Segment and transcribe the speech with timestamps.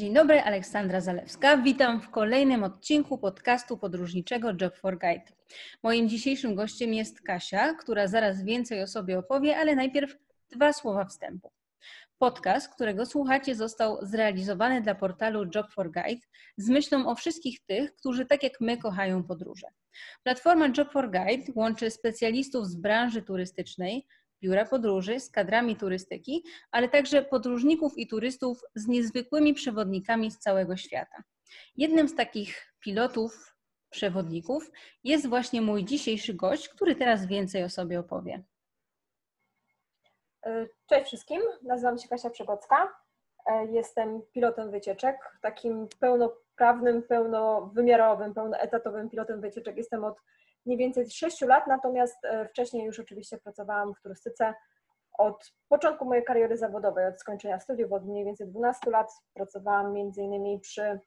[0.00, 1.56] Dzień dobry, Aleksandra Zalewska.
[1.56, 5.24] Witam w kolejnym odcinku podcastu podróżniczego Job for Guide.
[5.82, 10.16] Moim dzisiejszym gościem jest Kasia, która zaraz więcej o sobie opowie, ale najpierw
[10.50, 11.52] dwa słowa wstępu.
[12.18, 16.26] Podcast, którego słuchacie, został zrealizowany dla portalu Job for Guide
[16.56, 19.66] z myślą o wszystkich tych, którzy tak jak my kochają podróże.
[20.22, 24.06] Platforma Job for Guide łączy specjalistów z branży turystycznej,
[24.42, 30.76] biura podróży z kadrami turystyki, ale także podróżników i turystów z niezwykłymi przewodnikami z całego
[30.76, 31.22] świata.
[31.76, 33.56] Jednym z takich pilotów,
[33.90, 34.70] przewodników
[35.04, 38.42] jest właśnie mój dzisiejszy gość, który teraz więcej o sobie opowie.
[40.46, 42.94] E, cześć wszystkim, nazywam się Kasia Przegocka.
[43.46, 49.76] E, jestem pilotem wycieczek, takim pełnoprawnym, pełnowymiarowym, pełnoetatowym pilotem wycieczek.
[49.76, 50.16] Jestem od
[50.66, 54.54] mniej więcej 6 lat, natomiast e, wcześniej już oczywiście pracowałam w turystyce
[55.18, 60.22] od początku mojej kariery zawodowej, od skończenia studiów, od mniej więcej 12 lat pracowałam między
[60.22, 61.00] innymi przy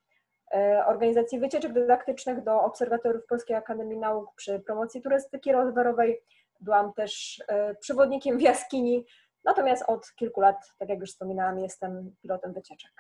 [0.54, 6.20] e, organizacji wycieczek dydaktycznych do obserwatorów Polskiej Akademii Nauk przy promocji turystyki rowerowej.
[6.60, 9.06] Byłam też e, przewodnikiem w jaskini,
[9.44, 12.92] natomiast od kilku lat, tak jak już wspominałam, jestem pilotem wycieczek.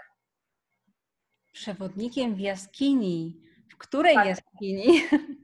[1.51, 3.41] Przewodnikiem w jaskini.
[3.71, 4.27] W której tak.
[4.27, 4.85] jaskini?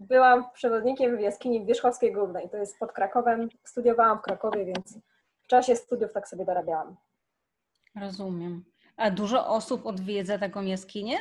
[0.00, 3.48] Byłam przewodnikiem w jaskini Wierzchowskiej Górnej, to jest pod Krakowem.
[3.64, 4.98] Studiowałam w Krakowie, więc
[5.42, 6.96] w czasie studiów tak sobie dorabiałam.
[8.00, 8.64] Rozumiem.
[8.96, 11.16] A dużo osób odwiedza taką jaskinię?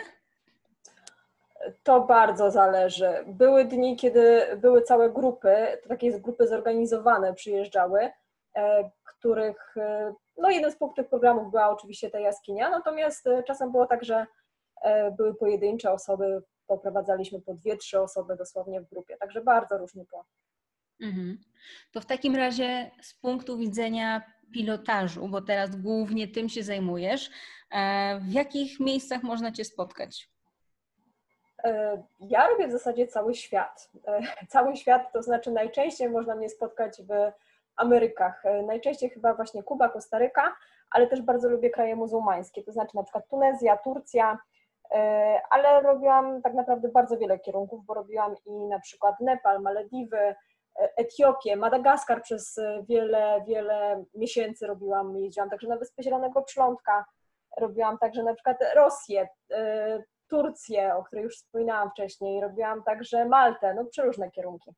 [1.83, 3.23] To bardzo zależy.
[3.27, 5.55] Były dni, kiedy były całe grupy,
[5.88, 8.09] takie grupy zorganizowane przyjeżdżały,
[8.55, 13.71] e, których e, no jeden z punktów programów była oczywiście ta jaskinia, natomiast e, czasem
[13.71, 14.25] było tak, że
[15.17, 20.25] były pojedyncze osoby poprowadzaliśmy po dwie, trzy osoby dosłownie w grupie, także bardzo różnie było.
[21.02, 21.38] Mhm.
[21.91, 24.21] To w takim razie z punktu widzenia
[24.53, 27.30] pilotażu, bo teraz głównie tym się zajmujesz,
[27.71, 30.30] e, w jakich miejscach można Cię spotkać?
[31.64, 33.92] E, ja robię w zasadzie cały świat.
[34.08, 34.21] E,
[34.54, 37.31] cały świat to znaczy najczęściej można mnie spotkać w
[37.75, 38.43] Amerykach.
[38.67, 40.55] Najczęściej chyba właśnie Kuba, Kostaryka,
[40.89, 44.48] ale też bardzo lubię kraje muzułmańskie, to znaczy na przykład Tunezja, Turcja, E,
[45.50, 50.36] ale robiłam tak naprawdę bardzo wiele kierunków, bo robiłam i na przykład Nepal, Malediwy, e,
[50.98, 57.05] Etiopię, Madagaskar przez wiele, wiele miesięcy robiłam, jeździłam także na Wyspę Zielonego Przylądka,
[57.58, 63.73] robiłam także na przykład Rosję, e, Turcję, o której już wspominałam wcześniej, robiłam także Maltę,
[63.73, 64.72] no przeróżne kierunki.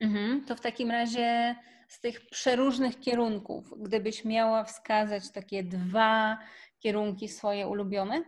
[0.00, 1.54] Mhm, to w takim razie
[1.88, 6.38] z tych przeróżnych kierunków, gdybyś miała wskazać takie dwa
[6.78, 8.24] kierunki swoje ulubione?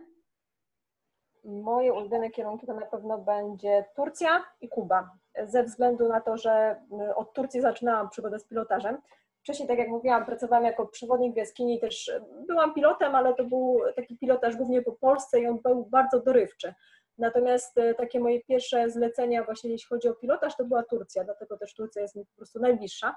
[1.43, 5.09] Moje ulubione kierunki to na pewno będzie Turcja i Kuba.
[5.43, 8.97] Ze względu na to, że y, od Turcji zaczynałam przygodę z pilotażem.
[9.39, 12.11] Wcześniej, tak jak mówiłam, pracowałam jako przewodnik w jaskini, też
[12.47, 16.73] byłam pilotem, ale to był taki pilotaż głównie po Polsce i on był bardzo dorywczy.
[17.17, 21.57] Natomiast y, takie moje pierwsze zlecenia, właśnie jeśli chodzi o pilotaż, to była Turcja, dlatego
[21.57, 23.15] też Turcja jest mi po prostu najbliższa.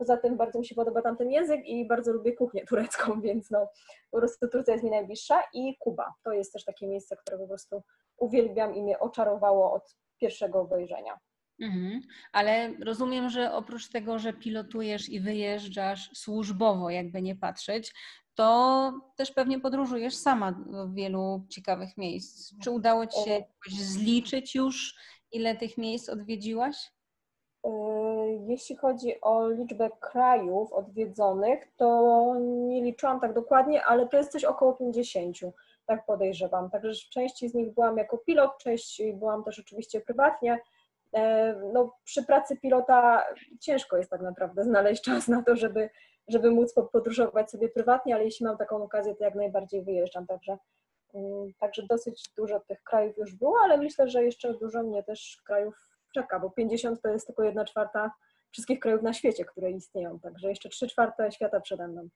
[0.00, 3.68] Poza tym bardzo mi się podoba tamten język i bardzo lubię kuchnię turecką, więc no
[4.10, 6.14] po prostu Turcja jest mi najbliższa i Kuba.
[6.22, 7.82] To jest też takie miejsce, które po prostu
[8.16, 11.18] uwielbiam i mnie oczarowało od pierwszego obejrzenia.
[11.60, 12.00] Mhm.
[12.32, 17.94] Ale rozumiem, że oprócz tego, że pilotujesz i wyjeżdżasz służbowo, jakby nie patrzeć,
[18.34, 20.52] to też pewnie podróżujesz sama
[20.86, 22.54] w wielu ciekawych miejsc.
[22.62, 24.94] Czy udało Ci się zliczyć już,
[25.32, 26.76] ile tych miejsc odwiedziłaś?
[27.64, 27.70] E,
[28.46, 34.44] jeśli chodzi o liczbę krajów odwiedzonych, to nie liczyłam tak dokładnie, ale to jest coś
[34.44, 35.36] około 50,
[35.86, 36.70] tak podejrzewam.
[36.70, 40.58] Także w części z nich byłam jako pilot, części byłam też oczywiście prywatnie.
[41.12, 43.24] E, no, przy pracy pilota
[43.60, 45.90] ciężko jest tak naprawdę znaleźć czas na to, żeby,
[46.28, 50.26] żeby móc podróżować sobie prywatnie, ale jeśli mam taką okazję, to jak najbardziej wyjeżdżam.
[50.26, 50.58] Także,
[51.14, 55.42] mm, także dosyć dużo tych krajów już było, ale myślę, że jeszcze dużo mnie też
[55.46, 58.10] krajów czeka, bo 50 to jest tylko jedna czwarta
[58.52, 62.08] wszystkich krajów na świecie, które istnieją, także jeszcze trzy czwarte świata przede mną.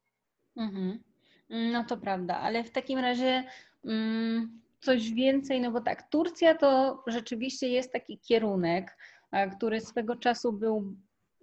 [0.56, 1.02] Mhm.
[1.50, 3.44] No to prawda, ale w takim razie
[3.84, 8.96] mm, coś więcej, no bo tak, Turcja to rzeczywiście jest taki kierunek,
[9.56, 10.94] który swego czasu był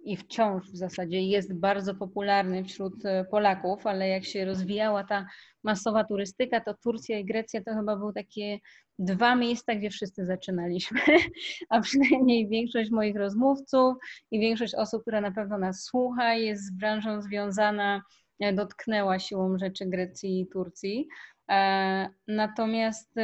[0.04, 5.26] i wciąż w zasadzie jest bardzo popularny wśród e, Polaków, ale jak się rozwijała ta
[5.64, 8.58] masowa turystyka, to Turcja i Grecja to chyba były takie
[8.98, 11.00] dwa miejsca, gdzie wszyscy zaczynaliśmy,
[11.70, 13.94] a przynajmniej większość moich rozmówców
[14.30, 18.02] i większość osób, która na pewno nas słucha, jest z branżą związana,
[18.40, 21.08] e, dotknęła siłą rzeczy Grecji i Turcji.
[21.50, 23.14] E, natomiast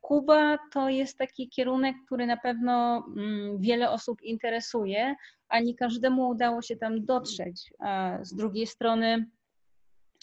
[0.00, 5.14] Kuba to jest taki kierunek, który na pewno mm, wiele osób interesuje,
[5.48, 7.72] a nie każdemu udało się tam dotrzeć.
[8.22, 9.26] Z drugiej strony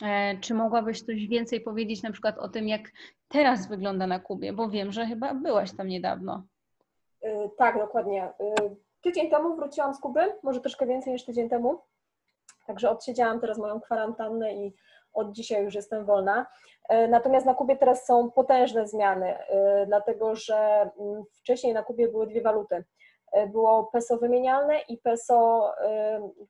[0.01, 2.81] E, czy mogłabyś coś więcej powiedzieć na przykład o tym, jak
[3.27, 4.53] teraz wygląda na Kubie?
[4.53, 6.43] Bo wiem, że chyba byłaś tam niedawno.
[7.25, 8.29] Y, tak, dokładnie.
[8.29, 11.81] Y, tydzień temu wróciłam z Kuby, może troszkę więcej niż tydzień temu.
[12.67, 14.73] Także odsiedziałam teraz moją kwarantannę i
[15.13, 16.45] od dzisiaj już jestem wolna.
[16.93, 19.35] Y, natomiast na Kubie teraz są potężne zmiany,
[19.87, 20.55] dlatego że
[20.99, 22.83] mm, wcześniej na Kubie były dwie waluty.
[23.47, 25.71] Było peso wymienialne i peso,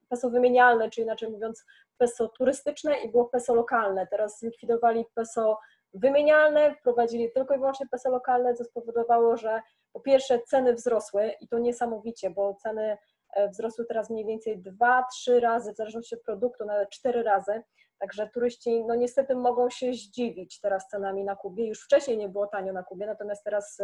[0.10, 1.66] peso wymienialne, czyli inaczej mówiąc
[1.98, 4.08] peso turystyczne i było peso lokalne.
[4.08, 5.60] Teraz zlikwidowali peso
[5.94, 9.62] wymienialne, wprowadzili tylko i wyłącznie peso lokalne, co spowodowało, że
[9.94, 12.98] po pierwsze ceny wzrosły i to niesamowicie, bo ceny
[13.34, 17.64] e, wzrosły teraz mniej więcej 2-3 razy, w zależności od produktu, nawet 4 razy.
[18.04, 21.68] Także turyści, no niestety mogą się zdziwić teraz cenami na Kubie.
[21.68, 23.82] Już wcześniej nie było tanio na Kubie, natomiast teraz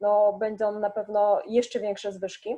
[0.00, 2.56] no, będą na pewno jeszcze większe zwyżki.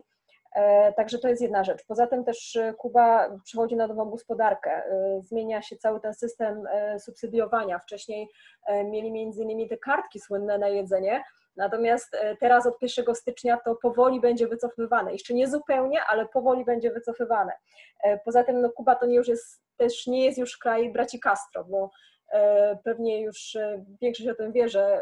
[0.55, 1.85] E, także to jest jedna rzecz.
[1.87, 4.71] Poza tym też e, Kuba przychodzi na nową gospodarkę.
[4.71, 6.65] E, zmienia się cały ten system
[6.99, 7.79] subsydiowania.
[7.79, 8.29] Wcześniej
[8.85, 11.25] mieli między innymi te kartki słynne na jedzenie,
[11.57, 15.13] natomiast teraz od 1 stycznia to powoli będzie wycofywane.
[15.13, 17.53] Jeszcze nie zupełnie, ale powoli będzie wycofywane.
[18.25, 21.65] Poza tym no, Kuba to nie już jest, też nie jest już kraj braci Castro,
[21.65, 21.91] bo
[22.85, 23.57] pewnie już
[24.01, 25.01] większość o tym wie, że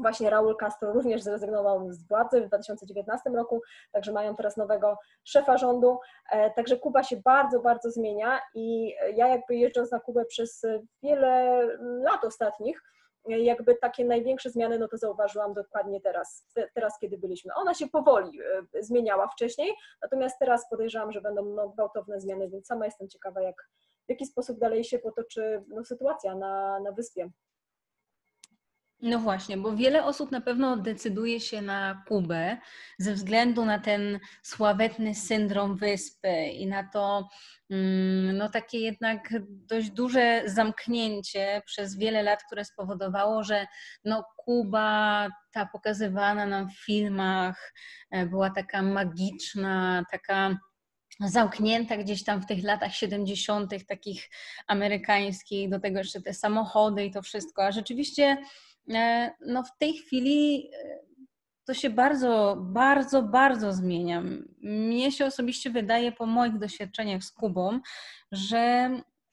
[0.00, 3.62] Właśnie Raul Castro również zrezygnował z władzy w 2019 roku,
[3.92, 5.98] także mają teraz nowego szefa rządu.
[6.30, 10.62] E, także Kuba się bardzo, bardzo zmienia i ja jakby jeżdżąc na Kubę przez
[11.02, 12.82] wiele lat ostatnich,
[13.28, 17.54] jakby takie największe zmiany, no to zauważyłam dokładnie teraz, teraz kiedy byliśmy.
[17.54, 19.72] Ona się powoli e, zmieniała wcześniej,
[20.02, 23.68] natomiast teraz podejrzewam, że będą no, gwałtowne zmiany, więc sama jestem ciekawa, jak,
[24.06, 27.30] w jaki sposób dalej się potoczy no, sytuacja na, na wyspie.
[29.02, 32.56] No właśnie, bo wiele osób na pewno decyduje się na Kubę
[32.98, 37.28] ze względu na ten sławetny syndrom wyspy i na to
[37.70, 43.66] mm, no takie jednak dość duże zamknięcie przez wiele lat, które spowodowało, że
[44.04, 47.74] no Kuba, ta pokazywana nam w filmach,
[48.10, 50.56] e, była taka magiczna, taka
[51.20, 54.30] zamknięta gdzieś tam w tych latach 70., takich
[54.66, 57.64] amerykańskich, do tego jeszcze te samochody i to wszystko.
[57.64, 58.36] A rzeczywiście
[59.46, 60.98] no w tej chwili e,
[61.64, 64.22] to się bardzo, bardzo, bardzo zmienia.
[64.62, 67.80] Mnie się osobiście wydaje po moich doświadczeniach z Kubą,
[68.32, 68.90] że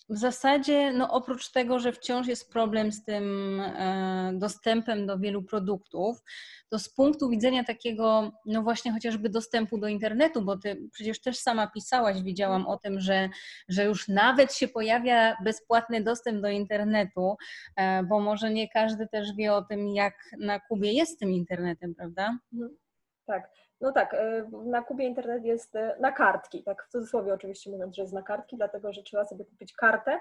[0.10, 5.44] w zasadzie, no oprócz tego, że wciąż jest problem z tym e, dostępem do wielu
[5.44, 6.24] produktów,
[6.70, 11.38] to z punktu widzenia takiego, no właśnie chociażby dostępu do internetu, bo ty przecież też
[11.38, 13.30] sama pisałaś, widziałam o tym, że,
[13.70, 17.38] że już nawet się pojawia bezpłatny dostęp do internetu,
[17.76, 21.96] e, bo może nie każdy też wie o tym, jak na Kubie jest tym internetem,
[21.96, 22.38] prawda?
[22.54, 22.78] Mhm.
[23.26, 23.67] Tak.
[23.82, 28.02] No tak, e, na Kubie internet jest na kartki, tak w cudzysłowie oczywiście mówiąc, że
[28.02, 30.20] jest na kartki, dlatego że trzeba sobie kupić kartę,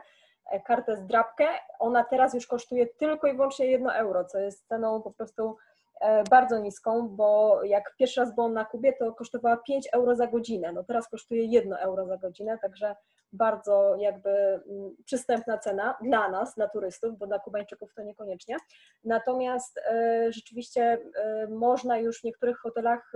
[0.67, 1.44] kartę z drapkę.
[1.79, 5.56] Ona teraz już kosztuje tylko i wyłącznie 1 euro, co jest ceną po prostu
[6.00, 10.26] E, bardzo niską, bo jak pierwszy raz byłam na Kubie, to kosztowała 5 euro za
[10.26, 10.73] godzinę.
[10.73, 12.97] No teraz kosztuje 1 euro za godzinę, także
[13.36, 18.56] bardzo jakby mm, przystępna cena dla nas, dla turystów, bo dla Kubańczyków to niekoniecznie.
[19.04, 23.12] Natomiast e, rzeczywiście e, można już w niektórych hotelach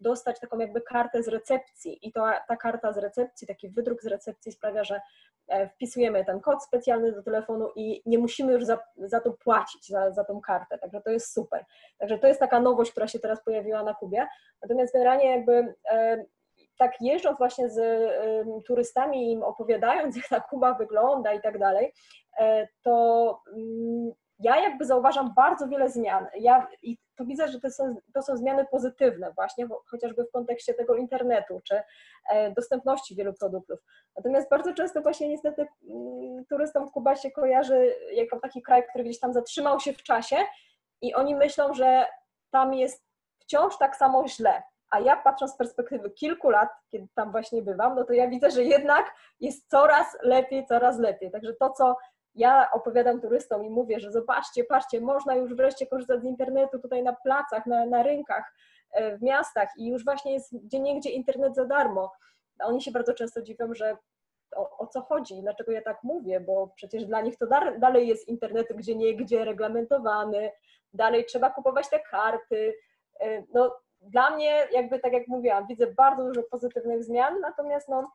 [0.00, 4.06] dostać taką jakby kartę z recepcji i to, ta karta z recepcji, taki wydruk z
[4.06, 5.00] recepcji sprawia, że
[5.48, 9.88] e, wpisujemy ten kod specjalny do telefonu i nie musimy już za, za to płacić,
[9.88, 11.64] za, za tą kartę, także to jest super.
[11.98, 14.26] Także to jest taka nowość, która się teraz pojawiła na Kubie.
[14.62, 16.24] Natomiast generalnie jakby e,
[16.80, 17.78] tak jeżdżąc właśnie z
[18.66, 21.92] turystami im opowiadając, jak ta Kuba wygląda i tak dalej,
[22.38, 23.60] e, to y,
[24.38, 26.26] ja jakby zauważam bardzo wiele zmian.
[26.38, 30.74] Ja i to widzę, że to są, to są zmiany pozytywne właśnie, chociażby w kontekście
[30.74, 31.82] tego internetu, czy
[32.30, 33.78] e, dostępności wielu produktów.
[34.16, 39.20] Natomiast bardzo często właśnie niestety mm, turystom Kuba się kojarzy jako taki kraj, który gdzieś
[39.20, 40.36] tam zatrzymał się w czasie
[41.02, 42.06] i oni myślą, że
[42.50, 43.04] tam jest
[43.40, 44.62] wciąż tak samo źle.
[44.90, 48.50] A ja patrząc z perspektywy kilku lat, kiedy tam właśnie bywam, no to ja widzę,
[48.50, 51.30] że jednak jest coraz lepiej, coraz lepiej.
[51.30, 51.96] Także to, co
[52.34, 57.02] ja opowiadam turystom i mówię, że zobaczcie, patrzcie, można już wreszcie korzystać z internetu tutaj
[57.02, 58.54] na placach, na, na rynkach,
[58.92, 62.12] e, w miastach i już właśnie jest gdzie niegdzie internet za darmo.
[62.60, 63.96] Oni się bardzo często dziwią, że
[64.56, 67.46] o, o, co chodzi, dlaczego ja tak mówię, bo przecież dla nich to
[67.78, 70.50] dalej jest internet gdzie niegdzie reglamentowany,
[70.92, 72.74] dalej trzeba kupować te karty.
[73.20, 78.10] E, no, dla mnie, jakby tak jak mówiłam, widzę bardzo dużo pozytywnych zmian, natomiast no,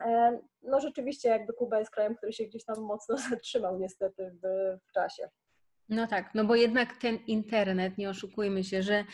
[0.00, 4.76] E, no rzeczywiście jakby Kuba jest krajem, który się gdzieś tam mocno zatrzymał niestety w,
[4.88, 5.28] w czasie.
[5.88, 9.04] No tak, no bo jednak ten internet, nie oszukujmy się, że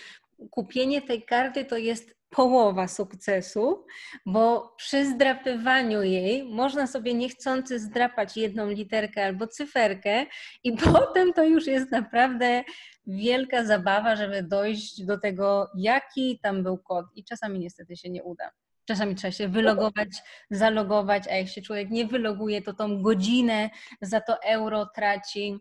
[0.50, 3.84] kupienie tej karty to jest połowa sukcesu,
[4.26, 10.26] bo przy zdrapywaniu jej można sobie niechcący zdrapać jedną literkę albo cyferkę
[10.64, 12.64] i potem to już jest naprawdę
[13.06, 18.22] wielka zabawa, żeby dojść do tego, jaki tam był kod i czasami niestety się nie
[18.22, 18.50] uda.
[18.84, 20.08] Czasami trzeba się wylogować,
[20.50, 23.70] zalogować, a jak się człowiek nie wyloguje, to tą godzinę
[24.00, 25.58] za to euro traci,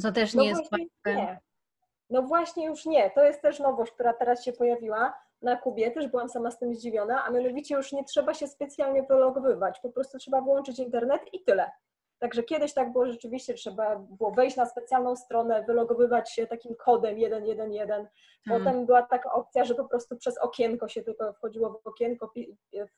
[0.00, 1.38] co też nie no jest łatwe.
[2.12, 3.10] No właśnie już nie.
[3.10, 5.90] To jest też nowość, która teraz się pojawiła na Kubie.
[5.90, 9.80] Też byłam sama z tym zdziwiona, a mianowicie już nie trzeba się specjalnie wylogowywać.
[9.80, 11.70] Po prostu trzeba wyłączyć internet i tyle.
[12.18, 17.16] Także kiedyś tak było rzeczywiście, trzeba było wejść na specjalną stronę, wylogowywać się takim kodem
[17.16, 17.86] 111.
[17.88, 18.10] Hmm.
[18.64, 22.32] Potem była taka opcja, że po prostu przez okienko się tylko wchodziło w okienko,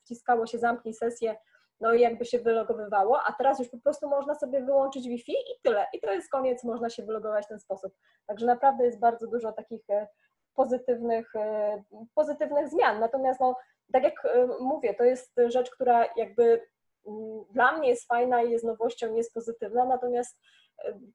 [0.03, 1.35] wciskało się zamknij sesję,
[1.79, 5.59] no i jakby się wylogowywało, a teraz już po prostu można sobie wyłączyć Wi-Fi i
[5.63, 5.85] tyle.
[5.93, 7.93] I to jest koniec, można się wylogować w ten sposób.
[8.25, 10.07] Także naprawdę jest bardzo dużo takich e,
[10.55, 11.83] pozytywnych, e,
[12.15, 12.99] pozytywnych zmian.
[12.99, 13.55] Natomiast no,
[13.93, 16.61] tak jak e, mówię, to jest rzecz, która jakby
[17.07, 20.39] mm, dla mnie jest fajna i jest nowością, jest pozytywna, natomiast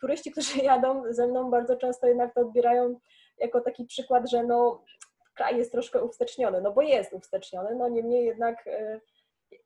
[0.01, 3.01] turyści, którzy jadą ze mną bardzo często jednak to odbierają
[3.39, 4.85] jako taki przykład, że no
[5.35, 8.65] kraj jest troszkę uwsteczniony, no bo jest uwsteczniony, no niemniej jednak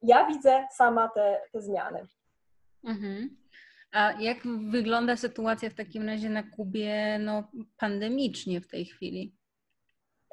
[0.02, 2.06] ja widzę sama te, te zmiany.
[2.84, 3.36] Mhm.
[3.92, 4.38] A jak
[4.70, 7.44] wygląda sytuacja w takim razie na Kubie no,
[7.78, 9.36] pandemicznie w tej chwili?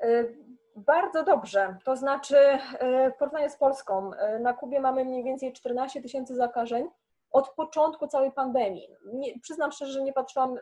[0.03, 0.35] Y,
[0.75, 1.77] bardzo dobrze.
[1.83, 6.35] To znaczy, y, w porównaniu z Polską, y, na Kubie mamy mniej więcej 14 tysięcy
[6.35, 6.87] zakażeń
[7.31, 8.87] od początku całej pandemii.
[9.13, 10.55] Nie, przyznam szczerze, że nie patrzyłam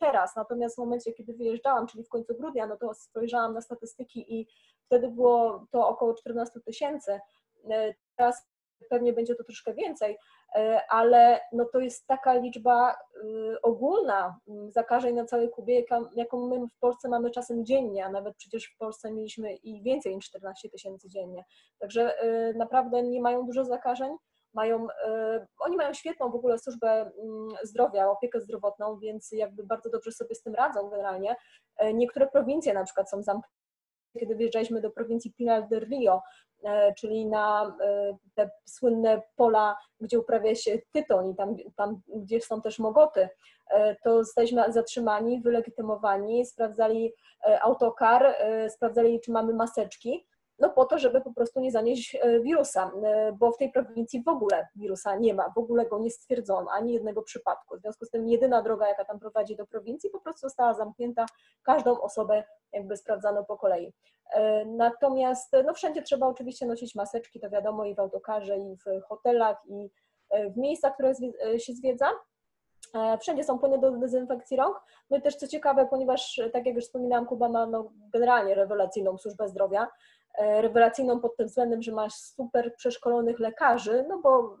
[0.00, 4.34] teraz, natomiast w momencie, kiedy wyjeżdżałam, czyli w końcu grudnia, no to spojrzałam na statystyki
[4.40, 4.48] i
[4.86, 7.20] wtedy było to około 14 tysięcy.
[8.16, 8.46] Teraz
[8.90, 10.18] pewnie będzie to troszkę więcej,
[10.54, 12.96] e, ale no to jest taka liczba y,
[13.62, 15.84] ogólna mm, zakażeń na całej Kubie,
[16.16, 20.14] jaką my w Polsce mamy czasem dziennie, a nawet przecież w Polsce mieliśmy i więcej
[20.14, 21.44] niż 14 tysięcy dziennie.
[21.78, 24.16] Także y, naprawdę nie mają dużo zakażeń.
[24.54, 24.86] Mają,
[25.58, 30.34] oni mają świetną w ogóle służbę mm, zdrowia, opiekę zdrowotną, więc jakby bardzo dobrze sobie
[30.34, 31.36] z tym radzą generalnie.
[31.76, 33.63] E, niektóre prowincje na przykład są zamknięte
[34.20, 36.22] kiedy wjeżdżaliśmy do prowincji Pinar del Rio,
[36.64, 42.40] e, czyli na e, te słynne pola, gdzie uprawia się tytoń i tam, tam gdzie
[42.40, 43.28] są też mogoty,
[43.70, 47.12] e, to zostaliśmy zatrzymani, wylegitymowani, sprawdzali
[47.62, 48.36] autokar,
[48.68, 50.26] sprawdzali, czy mamy maseczki
[50.58, 54.22] no po to, żeby po prostu nie zanieść e, wirusa, e, bo w tej prowincji
[54.22, 57.76] w ogóle wirusa nie ma, w ogóle go nie stwierdzono, ani jednego przypadku.
[57.76, 61.26] W związku z tym jedyna droga, jaka tam prowadzi do prowincji, po prostu została zamknięta,
[61.62, 63.92] każdą osobę jakby sprawdzano po kolei.
[64.30, 69.02] E, natomiast no wszędzie trzeba oczywiście nosić maseczki, to wiadomo, i w autokarze, i w
[69.08, 69.90] hotelach, i
[70.54, 71.14] w miejscach, które
[71.58, 72.06] się zwiedza.
[73.20, 74.80] Wszędzie są płyny do dezynfekcji rąk.
[75.10, 79.18] No i też co ciekawe, ponieważ tak jak już wspominałam, Kuba ma no, generalnie rewelacyjną
[79.18, 79.88] służbę zdrowia,
[80.38, 84.58] rewelacyjną pod tym względem, że masz super przeszkolonych lekarzy, no bo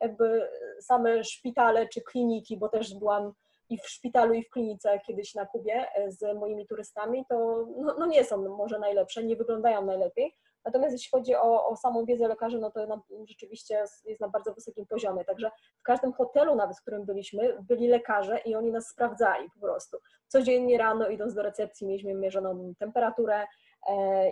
[0.00, 0.48] jakby
[0.80, 3.32] same szpitale czy kliniki, bo też byłam
[3.68, 7.94] i w szpitalu, i w klinice kiedyś na Kubie e, z moimi turystami, to no,
[7.98, 10.34] no nie są może najlepsze, nie wyglądają najlepiej.
[10.64, 14.54] Natomiast jeśli chodzi o, o samą wiedzę lekarzy, no to na, rzeczywiście jest na bardzo
[14.54, 15.24] wysokim poziomie.
[15.24, 19.60] Także w każdym hotelu, nawet w którym byliśmy, byli lekarze i oni nas sprawdzali po
[19.60, 19.98] prostu.
[20.28, 23.71] Codziennie rano idąc do recepcji mieliśmy mierzoną temperaturę, E,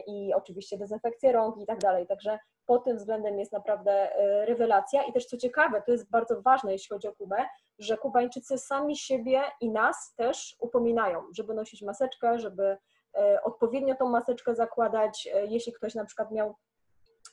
[0.07, 2.07] i oczywiście dezynfekcję rąk i tak dalej.
[2.07, 5.03] Także pod tym względem jest naprawdę e, rewelacja.
[5.03, 7.47] I też co ciekawe, to jest bardzo ważne, jeśli chodzi o Kubę,
[7.79, 12.77] że Kubańczycy sami siebie i nas też upominają, żeby nosić maseczkę, żeby
[13.15, 15.29] e, odpowiednio tą maseczkę zakładać.
[15.49, 16.55] Jeśli ktoś na przykład miał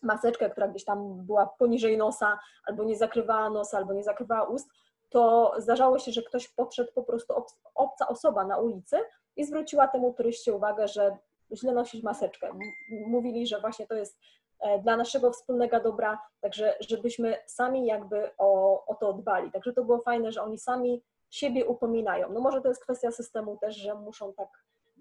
[0.03, 4.69] maseczkę, która gdzieś tam była poniżej nosa, albo nie zakrywała nosa, albo nie zakrywała ust,
[5.09, 7.33] to zdarzało się, że ktoś podszedł po prostu
[7.75, 8.97] obca osoba na ulicy
[9.35, 11.17] i zwróciła temu turyście uwagę, że
[11.55, 12.51] źle nosić maseczkę.
[12.89, 14.19] Mówili, że właśnie to jest
[14.59, 19.51] e, dla naszego wspólnego dobra, także żebyśmy sami jakby o, o to dbali.
[19.51, 22.33] Także to było fajne, że oni sami siebie upominają.
[22.33, 24.49] No może to jest kwestia systemu też, że muszą tak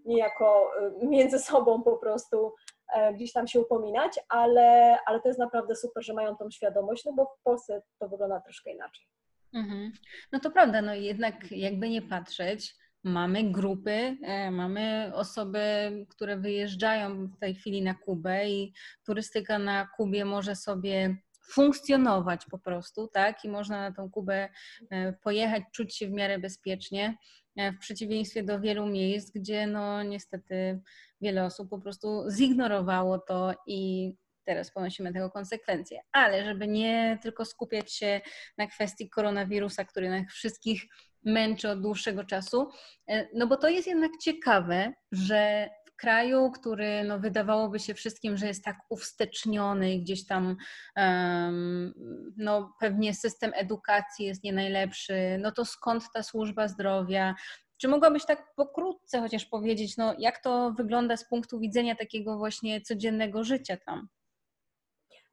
[0.05, 0.71] niejako
[1.03, 2.55] e, między sobą po prostu
[2.93, 7.05] e, gdzieś tam się upominać, ale, ale to jest naprawdę super, że mają tą świadomość,
[7.05, 9.07] no bo w Polsce to wygląda troszkę inaczej.
[9.55, 9.93] Mhm.
[10.33, 12.75] No to prawda, no jednak jakby nie patrzeć,
[13.07, 15.61] Mamy grupy, e, mamy osoby,
[16.09, 18.73] które wyjeżdżają w tej chwili na Kubę i
[19.05, 21.17] turystyka na Kubie może sobie
[21.51, 23.45] funkcjonować po prostu, tak?
[23.45, 24.49] I można na tą Kubę
[24.91, 27.17] e, pojechać, czuć się w miarę bezpiecznie,
[27.57, 30.81] e, w przeciwieństwie do wielu miejsc, gdzie no niestety
[31.21, 34.13] wiele osób po prostu zignorowało to i
[34.47, 36.01] teraz ponosimy tego konsekwencje.
[36.13, 38.21] Ale żeby nie tylko skupiać się
[38.59, 40.83] na kwestii koronawirusa, który nas wszystkich
[41.25, 42.71] męczy od dłuższego czasu,
[43.09, 48.37] e, no bo to jest jednak ciekawe, że w kraju, który no, wydawałoby się wszystkim,
[48.37, 50.57] że jest tak uwsteczniony i gdzieś tam
[50.97, 51.95] um,
[52.37, 57.35] no, pewnie system edukacji jest nie najlepszy, no to skąd ta służba zdrowia?
[57.79, 62.81] Czy mogłabyś tak pokrótce chociaż powiedzieć, no, jak to wygląda z punktu widzenia takiego właśnie
[62.81, 64.09] codziennego życia tam?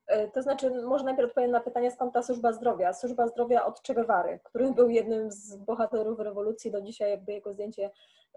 [0.07, 2.93] E, to znaczy, może najpierw odpowiem na pytanie, skąd ta służba zdrowia.
[2.93, 6.71] Służba zdrowia od Che Guevary, który był jednym z bohaterów rewolucji.
[6.71, 7.91] Do dzisiaj jakby jego zdjęcie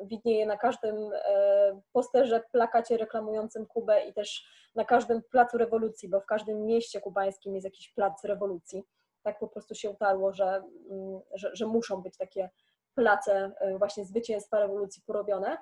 [0.05, 6.21] widnieje na każdym e, posterze, plakacie reklamującym Kubę i też na każdym placu rewolucji, bo
[6.21, 8.85] w każdym mieście kubańskim jest jakiś plac rewolucji.
[9.23, 12.51] Tak po prostu się utarło, że, mm, że, że muszą być takie
[12.95, 15.59] place e, właśnie zwycięstwa rewolucji porobione.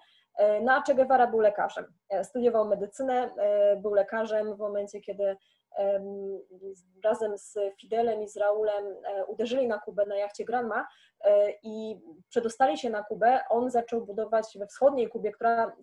[0.62, 1.84] No a Che Guevara był lekarzem.
[2.22, 3.30] Studiował medycynę,
[3.76, 5.36] był lekarzem w momencie, kiedy
[7.04, 10.86] razem z Fidelem i z Raulem e, uderzyli na Kubę na jachcie Granma
[11.20, 13.40] e, i przedostali się na Kubę.
[13.48, 15.76] On zaczął budować we wschodniej Kubie, która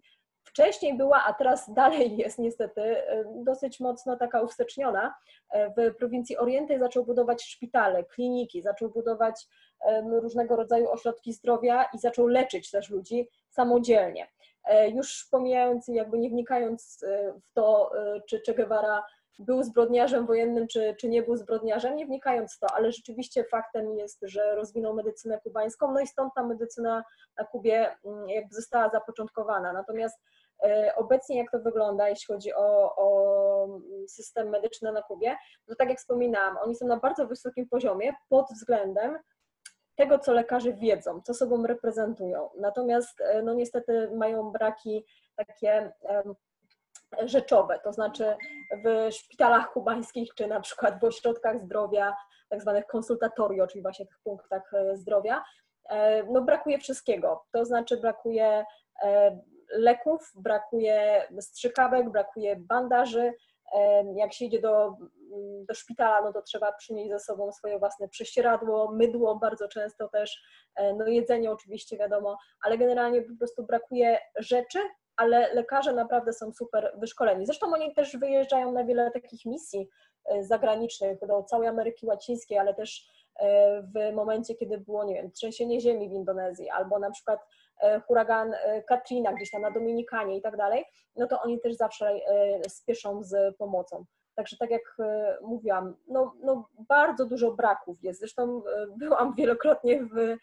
[0.43, 5.15] wcześniej była, a teraz dalej jest niestety e, dosyć mocno taka uwsteczniona.
[5.77, 9.47] W prowincji Orienty zaczął budować szpitale, kliniki, zaczął budować
[10.21, 14.27] różnego rodzaju ośrodki zdrowia i zaczął leczyć też ludzi samodzielnie.
[14.93, 17.05] Już pomijając, jakby nie wnikając
[17.43, 17.91] w to,
[18.27, 19.03] czy Che Guevara
[19.39, 23.93] był zbrodniarzem wojennym, czy, czy nie był zbrodniarzem, nie wnikając w to, ale rzeczywiście faktem
[23.93, 27.03] jest, że rozwinął medycynę kubańską, no i stąd ta medycyna
[27.37, 29.73] na Kubie mm, jakby została zapoczątkowana.
[29.73, 30.19] Natomiast
[30.63, 35.89] e, obecnie jak to wygląda, jeśli chodzi o, o system medyczny na Kubie, to tak
[35.89, 39.19] jak wspominałam, oni są na bardzo wysokim poziomie pod względem
[39.95, 42.49] tego, co lekarze wiedzą, co sobą reprezentują.
[42.59, 45.91] Natomiast e, no niestety mają braki takie
[47.25, 48.35] rzeczowe, to znaczy
[48.85, 52.15] w szpitalach kubańskich, czy na przykład w ośrodkach zdrowia,
[52.49, 55.43] tak zwanych konsultatorio, czyli właśnie tych punktach e, zdrowia,
[55.89, 58.65] e, no brakuje wszystkiego, to znaczy brakuje
[59.03, 59.39] e,
[59.69, 63.33] leków, brakuje strzykawek, brakuje bandaży,
[64.15, 68.09] jak się idzie do, mm, do szpitala, no to trzeba przynieść ze sobą swoje własne
[68.09, 70.43] prześcieradło, mydło bardzo często też,
[70.97, 74.79] no jedzenie oczywiście wiadomo, ale generalnie po prostu brakuje rzeczy,
[75.21, 77.45] ale lekarze naprawdę są super wyszkoleni.
[77.45, 79.89] Zresztą oni też wyjeżdżają na wiele takich misji
[80.25, 85.31] e, zagranicznych do całej Ameryki Łacińskiej, ale też e, w momencie, kiedy było, nie wiem,
[85.31, 87.39] trzęsienie ziemi w Indonezji albo na przykład
[87.81, 88.53] e, huragan
[88.87, 92.19] Katrina gdzieś tam na Dominikanie i tak dalej, no to oni też zawsze
[92.67, 94.05] spieszą z pomocą.
[94.35, 94.97] Także tak jak
[95.41, 98.19] mówiłam, no, no bardzo dużo braków jest.
[98.19, 98.61] Zresztą
[98.97, 100.37] byłam wielokrotnie w,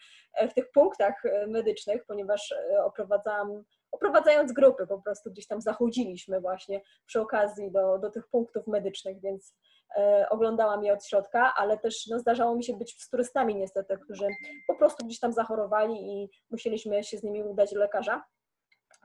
[0.49, 7.21] w tych punktach medycznych, ponieważ oprowadzałam oprowadzając grupy, po prostu gdzieś tam zachodziliśmy właśnie przy
[7.21, 9.55] okazji do, do tych punktów medycznych, więc
[9.95, 13.97] e, oglądałam je od środka, ale też no, zdarzało mi się być z turystami niestety,
[13.97, 14.27] którzy
[14.67, 18.23] po prostu gdzieś tam zachorowali i musieliśmy się z nimi udać do lekarza.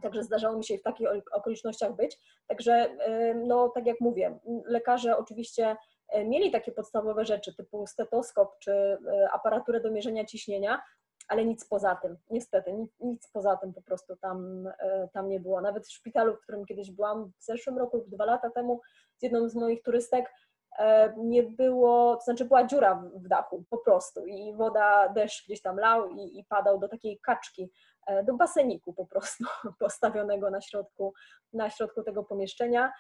[0.03, 2.19] Także zdarzało mi się w takich okolicznościach być.
[2.47, 5.77] Także, e, no tak jak mówię, lekarze oczywiście
[6.09, 8.99] e, mieli takie podstawowe rzeczy typu stetoskop czy e,
[9.33, 10.83] aparaturę do mierzenia ciśnienia,
[11.29, 15.41] ale nic poza tym, niestety, nic, nic, poza tym po prostu tam, e, tam nie
[15.41, 15.61] było.
[15.61, 18.81] Nawet w szpitalu, w którym kiedyś byłam w zeszłym roku lub dwa lata temu
[19.17, 20.33] z jedną z moich turystek,
[20.79, 24.27] e, nie było, to znaczy była dziura w dachu po prostu.
[24.27, 27.71] I woda, deszcz gdzieś tam lał i, i padał do takiej kaczki,
[28.07, 29.45] e, do baseniku po prostu
[29.81, 31.15] postawionego na środku,
[31.53, 32.93] na środku tego pomieszczenia.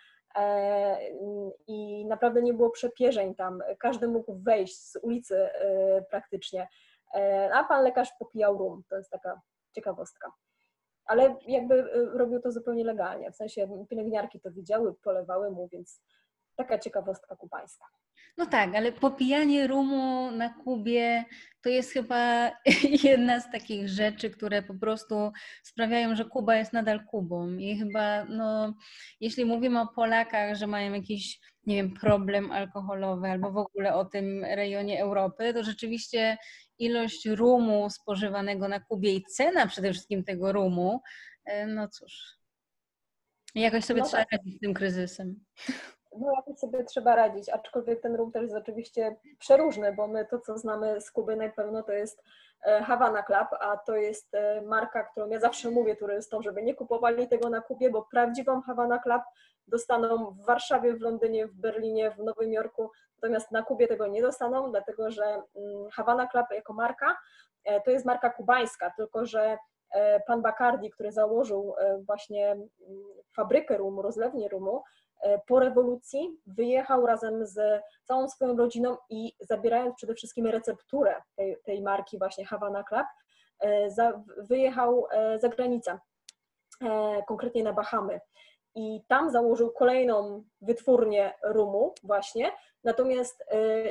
[1.67, 5.49] I naprawdę nie było przepierzeń tam, każdy mógł wejść z ulicy
[6.11, 6.69] praktycznie
[7.53, 8.83] a pan lekarz popijał rum.
[8.89, 9.41] To jest taka
[9.75, 10.33] ciekawostka.
[11.05, 16.03] Ale jakby y, robił to zupełnie legalnie, w sensie pielęgniarki to widziały, polewały mu, więc
[16.57, 17.85] taka ciekawostka kubańska.
[18.37, 21.25] No tak, ale popijanie rumu na Kubie
[21.63, 22.51] to jest chyba
[23.05, 27.57] jedna z takich rzeczy, które po prostu sprawiają, że Kuba jest nadal Kubą.
[27.57, 28.75] I chyba, no,
[29.21, 34.05] jeśli mówimy o Polakach, że mają jakiś, nie wiem, problem alkoholowy albo w ogóle o
[34.05, 36.37] tym rejonie Europy, to rzeczywiście
[36.79, 41.01] ilość rumu spożywanego na Kubie i cena przede wszystkim tego rumu,
[41.45, 42.39] e, no cóż,
[43.55, 44.33] jakoś sobie no trzeba tak.
[44.33, 45.45] radzić z tym kryzysem.
[46.19, 50.39] No jakoś sobie trzeba radzić, aczkolwiek ten rum też jest oczywiście przeróżny, bo my to,
[50.39, 52.23] co znamy z Kuby na pewno to jest
[52.63, 56.75] e, Havana Club, a to jest e, marka, którą ja zawsze mówię turystom, żeby nie
[56.75, 59.23] kupowali tego na Kubie, bo prawdziwą Havana Club
[59.69, 62.91] dostaną w Warszawie, w Londynie, w Berlinie, w Nowym Jorku,
[63.23, 67.17] natomiast na Kubie tego nie dostaną, dlatego że mm, Havana Club jako marka
[67.65, 69.59] e, to jest marka kubańska, tylko że
[70.27, 71.75] pan Bacardi, który założył
[72.07, 72.69] właśnie mm,
[73.37, 74.83] fabrykę rumu, rozlewnię rumu,
[75.47, 81.83] po rewolucji wyjechał razem z całą swoją rodziną i zabierając przede wszystkim recepturę tej, tej
[81.83, 83.07] marki właśnie Havana Club,
[84.37, 85.07] wyjechał
[85.37, 85.99] za granicę
[87.27, 88.21] konkretnie na Bahamy.
[88.75, 92.53] I tam założył kolejną wytwórnię rumu właśnie,
[92.85, 93.45] natomiast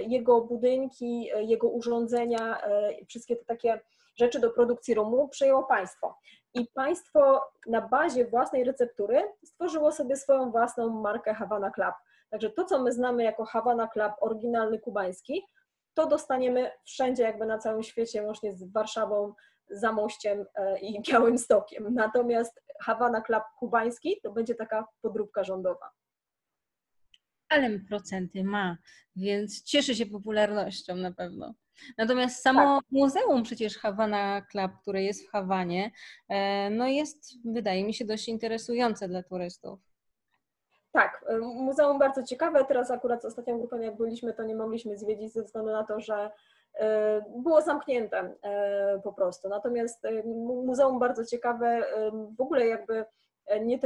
[0.08, 2.62] jego budynki, jego urządzenia,
[3.08, 3.80] wszystkie te takie
[4.15, 6.17] rzeczy do produkcji rumu przejęło państwo.
[6.54, 11.95] I państwo na bazie własnej receptury stworzyło sobie swoją własną markę Havana Club.
[12.30, 15.43] Także to, co my znamy jako Havana Club oryginalny kubański,
[15.93, 19.34] to dostaniemy wszędzie jakby na całym świecie, łącznie z Warszawą,
[19.69, 21.93] Zamościem e, i Białym Stokiem.
[21.93, 25.89] Natomiast Havana Club kubański to będzie taka podróbka rządowa.
[27.49, 28.78] Ale procenty ma,
[29.15, 31.54] więc cieszy się popularnością na pewno.
[31.97, 32.91] Natomiast samo tak.
[32.91, 35.91] muzeum przecież Havana Club, które jest w Hawanie,
[36.29, 39.79] e, no jest, wydaje mi się, dość interesujące dla turystów.
[40.91, 42.65] Tak, e, muzeum bardzo ciekawe.
[42.65, 45.99] Teraz akurat z ostatnią grupą jak byliśmy, to nie mogliśmy zwiedzić ze względu na to,
[45.99, 46.31] że
[46.73, 48.36] e, było zamknięte
[49.03, 49.49] po prostu.
[49.49, 50.03] Natomiast
[50.65, 51.86] muzeum bardzo ciekawe,
[52.38, 53.05] w ogóle jakby
[53.62, 53.79] nie,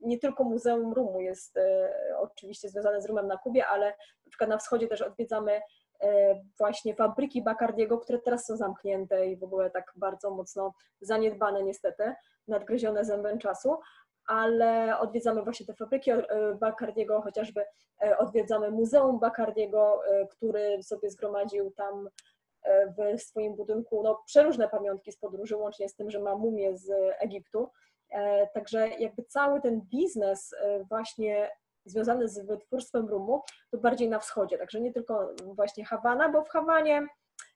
[0.00, 1.58] nie, tylko Muzeum Rumu jest
[2.18, 3.86] oczywiście związane z rumem na Kubie, ale
[4.24, 5.60] na przykład na wschodzie też odwiedzamy
[6.58, 12.14] właśnie fabryki Bacardiego, które teraz są zamknięte i w ogóle tak bardzo mocno zaniedbane niestety,
[12.48, 13.78] nadgryzione zębem czasu,
[14.26, 16.24] ale odwiedzamy właśnie te fabryki e,
[16.60, 17.64] Bacardiego, chociażby
[18.02, 22.08] e, odwiedzamy Muzeum Bacardiego, który sobie zgromadził tam
[22.98, 26.90] w swoim budynku no, przeróżne pamiątki z podróży, łącznie z tym, że ma mumię z
[27.18, 27.70] Egiptu.
[28.54, 30.54] Także jakby cały ten biznes
[30.88, 31.50] właśnie
[31.84, 36.48] związane z wytwórstwem rumu, to bardziej na wschodzie, także nie tylko właśnie Hawana, bo w
[36.48, 37.06] Hawanie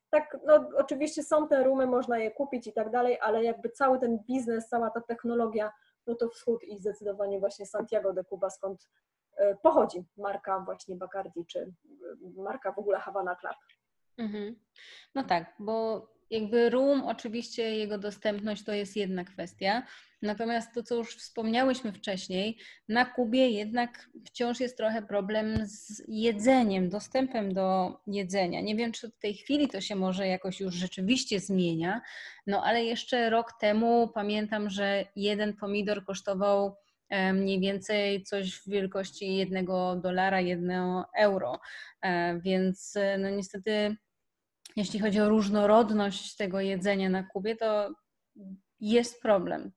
[0.09, 3.99] tak, no oczywiście są te rumy, można je kupić i tak dalej, ale jakby cały
[3.99, 5.71] ten biznes, cała ta technologia,
[6.07, 8.89] no to wschód i zdecydowanie właśnie Santiago de Cuba, skąd
[9.37, 13.55] e, pochodzi marka właśnie Bacardi, czy e, marka w ogóle Havana Club.
[14.17, 14.55] Mhm.
[15.15, 19.83] No tak, bo jakby room, oczywiście jego dostępność to jest jedna kwestia,
[20.21, 22.57] natomiast to, co już wspomniałyśmy wcześniej,
[22.89, 28.61] na Kubie jednak wciąż jest trochę problem z jedzeniem, dostępem do jedzenia.
[28.61, 32.01] Nie wiem, czy w tej chwili to się może jakoś już rzeczywiście zmienia,
[32.47, 36.75] no ale jeszcze rok temu pamiętam, że jeden pomidor kosztował
[37.33, 41.59] mniej więcej coś w wielkości jednego dolara, jednego euro,
[42.01, 43.95] e, więc e, no niestety
[44.75, 47.93] jeśli chodzi o różnorodność tego jedzenia na Kubie, to
[48.79, 49.71] jest problem.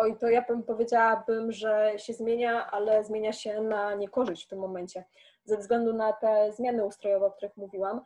[0.00, 4.58] Oj, to ja bym powiedziałabym, że się zmienia, ale zmienia się na niekorzyść w tym
[4.58, 5.04] momencie.
[5.44, 8.00] Ze względu na te zmiany ustrojowe, o których mówiłam,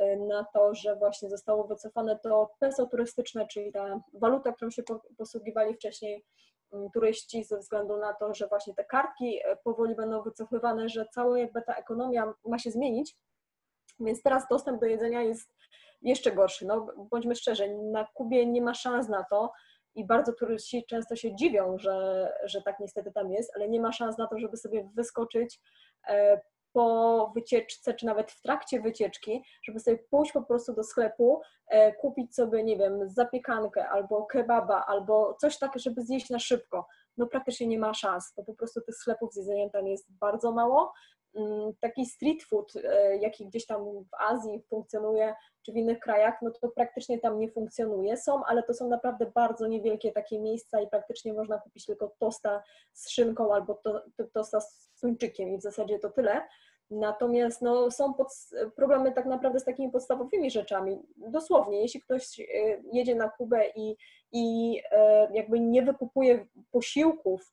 [0.00, 4.82] y, na to, że właśnie zostało wycofane to peso turystyczne, czyli ta waluta, którą się
[5.18, 6.24] posługiwali wcześniej
[6.72, 11.06] mm, turyści, ze względu na to, że właśnie te kartki y, powoli będą wycofywane, że
[11.14, 13.16] cała jakby ta ekonomia ma się zmienić,
[14.00, 15.50] więc teraz dostęp do jedzenia jest
[16.02, 16.66] jeszcze gorszy.
[16.66, 19.52] No, bądźmy szczerzy, na Kubie nie ma szans na to
[19.98, 23.92] i bardzo turyści często się dziwią, że, że tak niestety tam jest, ale nie ma
[23.92, 25.60] szans na to, żeby sobie wyskoczyć
[26.08, 26.40] e,
[26.72, 31.92] po wycieczce, czy nawet w trakcie wycieczki, żeby sobie pójść po prostu do sklepu, e,
[31.92, 36.86] kupić sobie, nie wiem, zapiekankę albo kebaba, albo coś takiego, żeby zjeść na szybko.
[37.16, 40.52] No praktycznie nie ma szans, bo po prostu tych sklepów z jedzeniem tam jest bardzo
[40.52, 40.92] mało
[41.80, 46.50] taki street food, e, jaki gdzieś tam w Azji funkcjonuje, czy w innych krajach, no
[46.50, 48.16] to praktycznie tam nie funkcjonuje.
[48.16, 52.62] Są, ale to są naprawdę bardzo niewielkie takie miejsca i praktycznie można kupić tylko tosta
[52.92, 56.48] z szynką albo to, to, tosta z tuńczykiem i w zasadzie to tyle.
[56.90, 58.28] Natomiast no, są pod,
[58.76, 60.98] problemy tak naprawdę z takimi podstawowymi rzeczami.
[61.16, 62.44] Dosłownie, jeśli ktoś e,
[62.92, 63.96] jedzie na Kubę i,
[64.32, 67.52] i e, jakby nie wykupuje posiłków,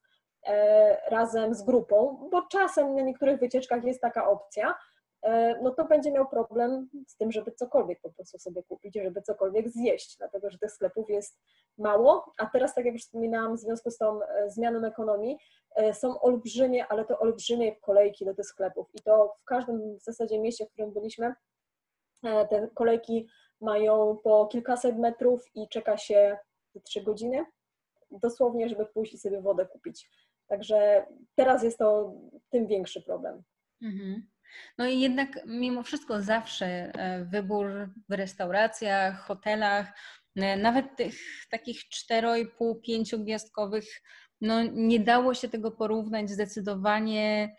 [1.08, 4.76] razem z grupą, bo czasem na niektórych wycieczkach jest taka opcja,
[5.22, 9.22] e, no to będzie miał problem z tym, żeby cokolwiek po prostu sobie kupić, żeby
[9.22, 11.40] cokolwiek zjeść, dlatego że tych sklepów jest
[11.78, 15.38] mało, a teraz, tak jak już wspominałam, w związku z tą e, zmianą ekonomii,
[15.94, 20.40] są olbrzymie, ale to olbrzymie kolejki do tych sklepów i to w każdym w zasadzie
[20.40, 21.34] mieście, w którym byliśmy,
[22.50, 23.28] te kolejki
[23.62, 26.38] mają po kilkaset metrów i czeka się
[26.84, 27.46] trzy godziny,
[28.12, 30.10] dosłownie, żeby pójść i sobie wodę kupić.
[30.48, 31.06] Także
[31.36, 32.14] teraz jest to
[32.50, 33.44] tym większy problem.
[33.82, 34.28] Mhm.
[34.78, 39.88] No i jednak mimo wszystko zawsze e, wybór w restauracjach, hotelach,
[40.36, 41.16] e, nawet tych
[41.52, 41.82] takich
[42.12, 43.86] 4,5-5 gwiazdkowych,
[44.42, 47.56] no nie dało się tego porównać zdecydowanie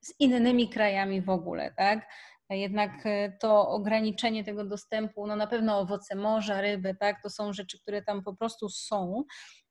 [0.00, 2.06] z innymi krajami w ogóle, tak?
[2.50, 7.22] Jednak e, to ograniczenie tego dostępu, no na pewno owoce morza, ryby, tak?
[7.22, 9.24] To są rzeczy, które tam po prostu są.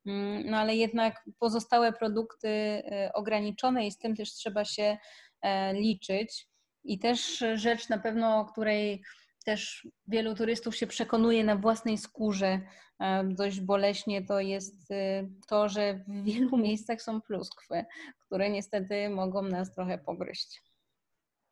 [0.06, 4.98] Mm, no ale jednak pozostałe produkty y, ograniczone i z tym też trzeba się
[5.42, 6.48] e, liczyć.
[6.84, 9.04] I też rzecz na pewno, o której
[9.46, 12.62] też wielu turystów się przekonuje na własnej skórze
[13.26, 17.86] dość boleśnie, to jest y, to, że w wielu miejscach są pluskwy,
[18.26, 20.62] które niestety mogą nas trochę pogryźć.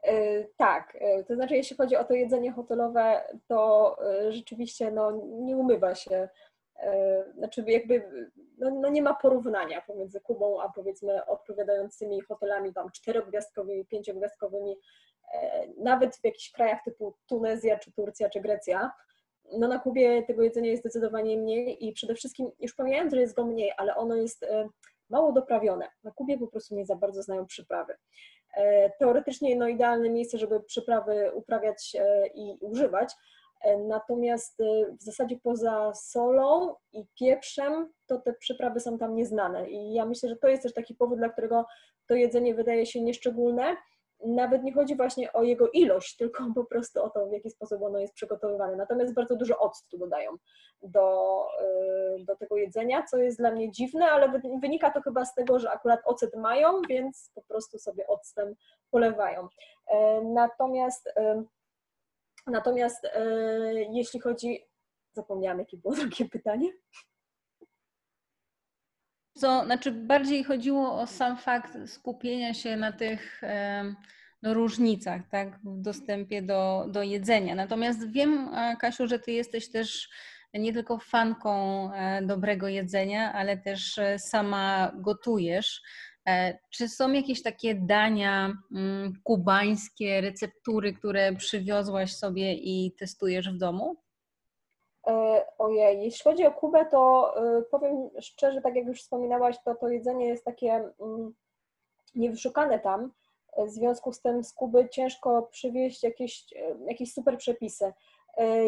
[0.03, 5.11] E, tak, e, to znaczy jeśli chodzi o to jedzenie hotelowe, to e, rzeczywiście no,
[5.41, 6.29] nie umywa się,
[7.37, 8.09] znaczy jakby
[8.57, 14.75] no, no nie ma porównania pomiędzy Kubą a powiedzmy odpowiadającymi hotelami tam czterogwiazdkowymi, pięciogwiazdkowymi,
[15.77, 18.91] nawet w jakichś krajach typu Tunezja, czy Turcja, czy Grecja.
[19.59, 23.35] No na Kubie tego jedzenia jest zdecydowanie mniej i przede wszystkim, już pomijając, że jest
[23.35, 24.45] go mniej, ale ono jest
[25.09, 25.89] mało doprawione.
[26.03, 27.93] Na Kubie po prostu nie za bardzo znają przyprawy.
[28.55, 33.13] E, teoretycznie no, idealne miejsce, żeby przyprawy uprawiać e, i używać.
[33.63, 34.57] E, natomiast
[34.99, 39.69] w zasadzie poza solą i pieprzem, to te przyprawy są tam nieznane.
[39.69, 41.65] I ja myślę, że to jest też taki powód, dla którego
[42.07, 43.75] to jedzenie wydaje się nieszczególne
[44.25, 47.81] nawet nie chodzi właśnie o jego ilość, tylko po prostu o to, w jaki sposób
[47.81, 48.75] ono jest przygotowywane.
[48.75, 50.31] Natomiast bardzo dużo octu dodają
[50.81, 51.45] do,
[52.19, 55.59] y, do tego jedzenia, co jest dla mnie dziwne, ale wynika to chyba z tego,
[55.59, 58.55] że akurat ocet mają, więc po prostu sobie octem
[58.91, 59.47] polewają.
[59.87, 61.13] E, natomiast,
[62.49, 63.09] natomiast y,
[63.91, 64.65] jeśli chodzi,
[65.13, 66.71] zapomniałam, jakie było drugie pytanie.
[69.37, 73.41] Co, znaczy bardziej chodziło o sam fakt skupienia się na tych
[74.41, 77.55] no, różnicach tak, w dostępie do, do jedzenia.
[77.55, 80.09] Natomiast wiem, e, Kasiu, że ty jesteś też
[80.53, 85.81] nie tylko fanką e, dobrego jedzenia, ale też e, sama gotujesz.
[86.69, 93.95] Czy są jakieś takie dania mm, kubańskie, receptury, które przywiozłaś sobie i testujesz w domu?
[95.07, 99.75] E, ojej, jeśli chodzi o Kubę, to e, powiem szczerze, tak jak już wspominałaś, to
[99.75, 101.33] to jedzenie jest takie mm,
[102.15, 103.11] niewyszukane tam.
[103.53, 106.45] E, w związku z tym z Kuby ciężko przywieźć jakieś,
[106.87, 107.93] jakieś super przepisy.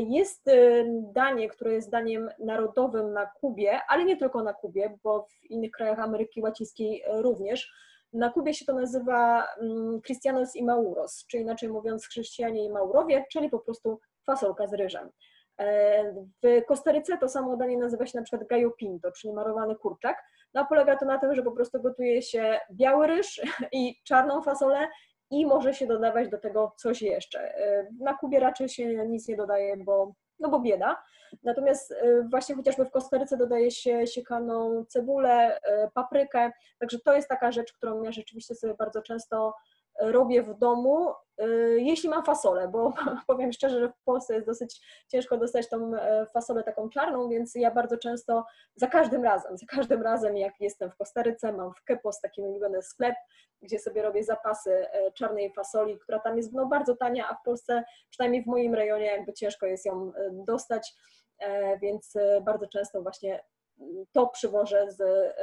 [0.07, 0.45] Jest
[1.13, 5.71] danie, które jest daniem narodowym na Kubie, ale nie tylko na Kubie, bo w innych
[5.71, 7.71] krajach Ameryki Łacińskiej również.
[8.13, 13.25] Na Kubie się to nazywa mm, Cristianos i Mauros, czyli inaczej mówiąc chrześcijanie i Maurowie,
[13.31, 15.09] czyli po prostu fasolka z ryżem.
[15.59, 20.23] E, w Kostaryce to samo danie nazywa się na przykład gallo pinto, czyli marowany kurczak.
[20.53, 24.87] No, polega to na tym, że po prostu gotuje się biały ryż i czarną fasolę
[25.31, 27.39] i może się dodawać do tego coś jeszcze.
[27.39, 31.03] E, na Kubie raczej się nic nie dodaje, bo, no bo bieda.
[31.43, 35.59] Natomiast e, właśnie chociażby w Kostaryce dodaje się siekaną cebulę,
[35.93, 39.53] paprykę, także to jest taka rzecz, którą ja rzeczywiście sobie bardzo często
[40.01, 42.93] robię w domu, y, jeśli mam fasolę, bo
[43.27, 47.55] powiem szczerze, że w Polsce jest dosyć ciężko dostać tą e, fasolę taką czarną, więc
[47.55, 51.83] ja bardzo często, za każdym razem, za każdym razem jak jestem w Kostaryce, mam w
[51.83, 53.15] Kepos taki ulubiony sklep,
[53.61, 57.43] gdzie sobie robię zapasy e, czarnej fasoli, która tam jest no, bardzo tania, a w
[57.45, 60.93] Polsce, przynajmniej w moim rejonie, jakby ciężko jest ją e, dostać,
[61.81, 62.13] więc
[62.45, 63.43] bardzo często właśnie
[64.11, 65.33] to przywożę z, e,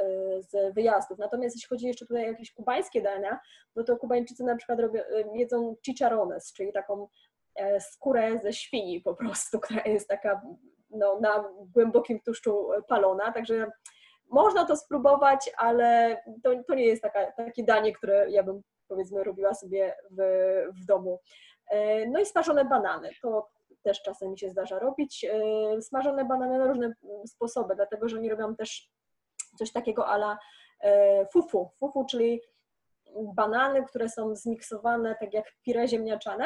[0.41, 1.17] z wyjazdów.
[1.17, 3.39] Natomiast jeśli chodzi jeszcze tutaj o jakieś kubańskie dania,
[3.75, 7.07] no to Kubańczycy na przykład robią, e, jedzą chicharrones, czyli taką
[7.55, 10.41] e, skórę ze świni po prostu, która jest taka
[10.89, 13.71] no, na głębokim tłuszczu palona, także
[14.29, 19.23] można to spróbować, ale to, to nie jest taka, takie danie, które ja bym powiedzmy
[19.23, 20.21] robiła sobie w,
[20.81, 21.19] w domu.
[22.07, 23.49] No i smażone banany, to
[23.83, 25.25] też czasem mi się zdarza robić.
[25.25, 26.93] E, smażone banany na różne
[27.25, 28.89] sposoby, dlatego że nie robią też
[29.57, 30.37] coś takiego ala
[30.81, 31.69] e, fufu.
[31.79, 32.41] Fufu, czyli
[33.35, 36.45] banany, które są zmiksowane tak jak pire ziemniaczane,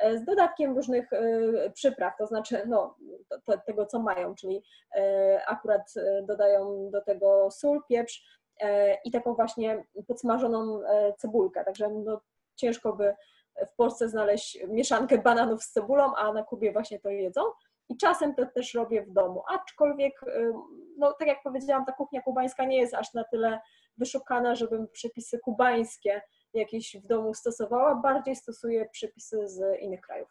[0.00, 1.10] e, z dodatkiem różnych
[1.74, 2.96] przypraw, to znaczy no,
[3.44, 4.62] to, tego, co mają, czyli
[5.46, 8.40] akurat dodają do tego sól, pieprz
[9.04, 10.80] i taką właśnie podsmażoną
[11.18, 12.20] cebulkę, także no,
[12.56, 13.14] ciężko by
[13.72, 17.40] w Polsce znaleźć mieszankę bananów z cebulą, a na Kubie właśnie to jedzą.
[17.88, 20.20] I czasem to też robię w domu, aczkolwiek,
[20.98, 23.60] no tak jak powiedziałam, ta kuchnia kubańska nie jest aż na tyle
[23.96, 26.22] wyszukana, żebym przepisy kubańskie
[26.54, 30.28] jakieś w domu stosowała, bardziej stosuję przepisy z innych krajów.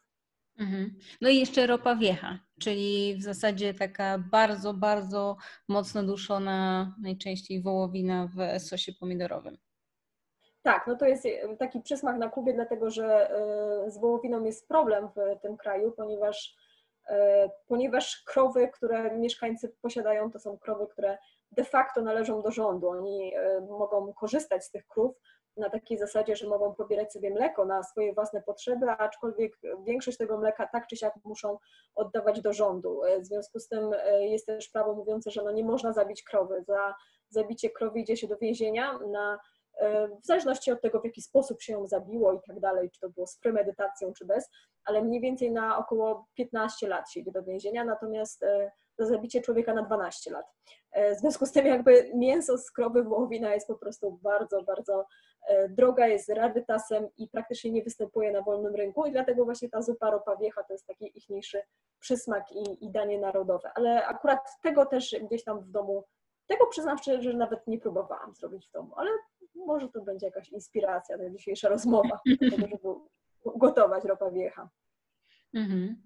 [0.57, 0.99] Mhm.
[1.21, 8.29] No i jeszcze ropa wiecha, czyli w zasadzie taka bardzo, bardzo mocno duszona, najczęściej wołowina
[8.35, 9.57] w sosie pomidorowym.
[10.63, 14.67] Tak, no to jest e, taki przysmak na Kubie, dlatego że e, z wołowiną jest
[14.67, 16.55] problem w tym kraju, ponieważ,
[17.09, 21.17] e, ponieważ krowy, które mieszkańcy posiadają, to są krowy, które
[21.51, 22.89] de facto należą do rządu.
[22.89, 23.33] Oni
[23.69, 25.15] mogą korzystać z tych krów
[25.57, 30.37] na takiej zasadzie, że mogą pobierać sobie mleko na swoje własne potrzeby, aczkolwiek większość tego
[30.37, 31.57] mleka tak czy siak muszą
[31.95, 33.01] oddawać do rządu.
[33.19, 36.63] W związku z tym jest też prawo mówiące, że no nie można zabić krowy.
[36.67, 36.95] Za
[37.29, 39.39] zabicie krowy idzie się do więzienia na
[40.23, 43.09] w zależności od tego, w jaki sposób się ją zabiło i tak dalej, czy to
[43.09, 44.49] było z premedytacją, czy bez,
[44.85, 48.45] ale mniej więcej na około 15 lat siedzi do więzienia, natomiast
[48.97, 50.45] za zabicie człowieka na 12 lat.
[51.15, 55.05] W związku z tym jakby mięso z krowy wołowina jest po prostu bardzo, bardzo
[55.69, 60.11] droga, jest rarytasem i praktycznie nie występuje na wolnym rynku i dlatego właśnie ta zupa
[60.11, 61.61] ropa wiecha to jest taki ichniejszy
[61.99, 63.71] przysmak i, i danie narodowe.
[63.75, 66.03] Ale akurat tego też gdzieś tam w domu,
[66.47, 69.09] tego przyznam szczerze, że nawet nie próbowałam zrobić w domu, ale
[69.55, 72.77] może to będzie jakaś inspiracja, ta dzisiejsza rozmowa, do tego, żeby
[73.59, 74.69] gotować ropa wiecha.
[75.53, 76.01] Mhm.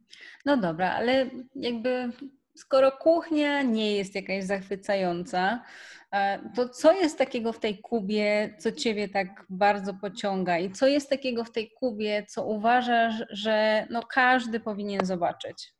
[0.46, 2.12] No dobra, ale jakby
[2.56, 5.64] skoro kuchnia nie jest jakaś zachwycająca,
[6.12, 10.88] e, to co jest takiego w tej Kubie, co Ciebie tak bardzo pociąga i co
[10.88, 15.74] jest takiego w tej Kubie, co uważasz, że no każdy powinien zobaczyć?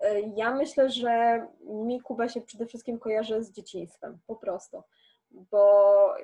[0.00, 1.46] E, ja myślę, że
[1.86, 4.82] mi Kuba się przede wszystkim kojarzy z dzieciństwem, po prostu.
[5.30, 6.14] Bo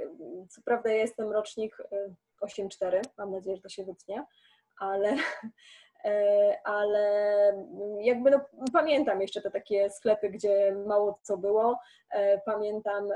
[0.49, 1.77] co prawda ja jestem rocznik
[2.42, 4.25] 8-4, e, mam nadzieję, że to się wytnie,
[4.79, 5.16] ale,
[6.05, 7.03] e, ale
[8.01, 8.40] jakby no,
[8.73, 11.79] pamiętam jeszcze te takie sklepy, gdzie mało co było.
[12.45, 13.09] Pamiętam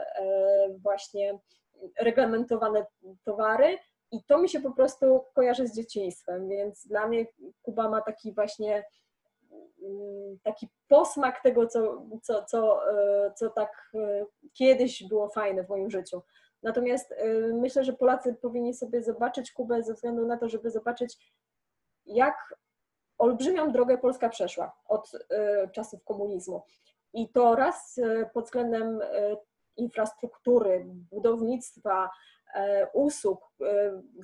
[0.78, 1.38] właśnie
[1.98, 2.86] reglamentowane
[3.24, 3.78] towary
[4.12, 7.26] i to mi się po prostu kojarzy z dzieciństwem, więc dla mnie
[7.62, 8.99] Kuba ma taki właśnie Mm,
[10.42, 15.90] taki posmak tego, co, co, co, e, co tak e, kiedyś było fajne w moim
[15.90, 16.22] życiu.
[16.62, 17.14] Natomiast
[17.52, 21.32] myślę, że Polacy powinni sobie zobaczyć Kubę ze względu na to, żeby zobaczyć,
[22.06, 22.54] jak
[23.18, 25.12] olbrzymią drogę Polska przeszła od
[25.72, 26.62] czasów komunizmu.
[27.12, 28.00] I to raz
[28.34, 29.00] pod względem
[29.76, 32.10] infrastruktury, budownictwa,
[32.92, 33.52] usług,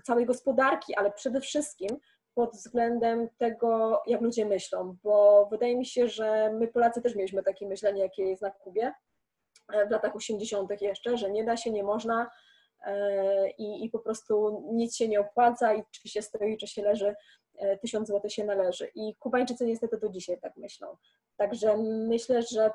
[0.04, 1.90] całej gospodarki, ale przede wszystkim
[2.36, 7.42] pod względem tego, jak ludzie myślą, bo wydaje mi się, że my Polacy też mieliśmy
[7.42, 8.92] takie myślenie, jakie jest na Kubie
[9.72, 10.80] e, w latach 80.
[10.80, 12.30] jeszcze, że nie da się, nie można
[12.86, 16.82] e, i, i po prostu nic się nie opłaca i czy się stoi, czy się
[16.82, 17.14] leży,
[17.58, 18.90] e, tysiąc złotych się należy.
[18.94, 20.96] I Kubańczycy niestety do dzisiaj tak myślą.
[21.36, 21.76] Także
[22.08, 22.70] myślę, że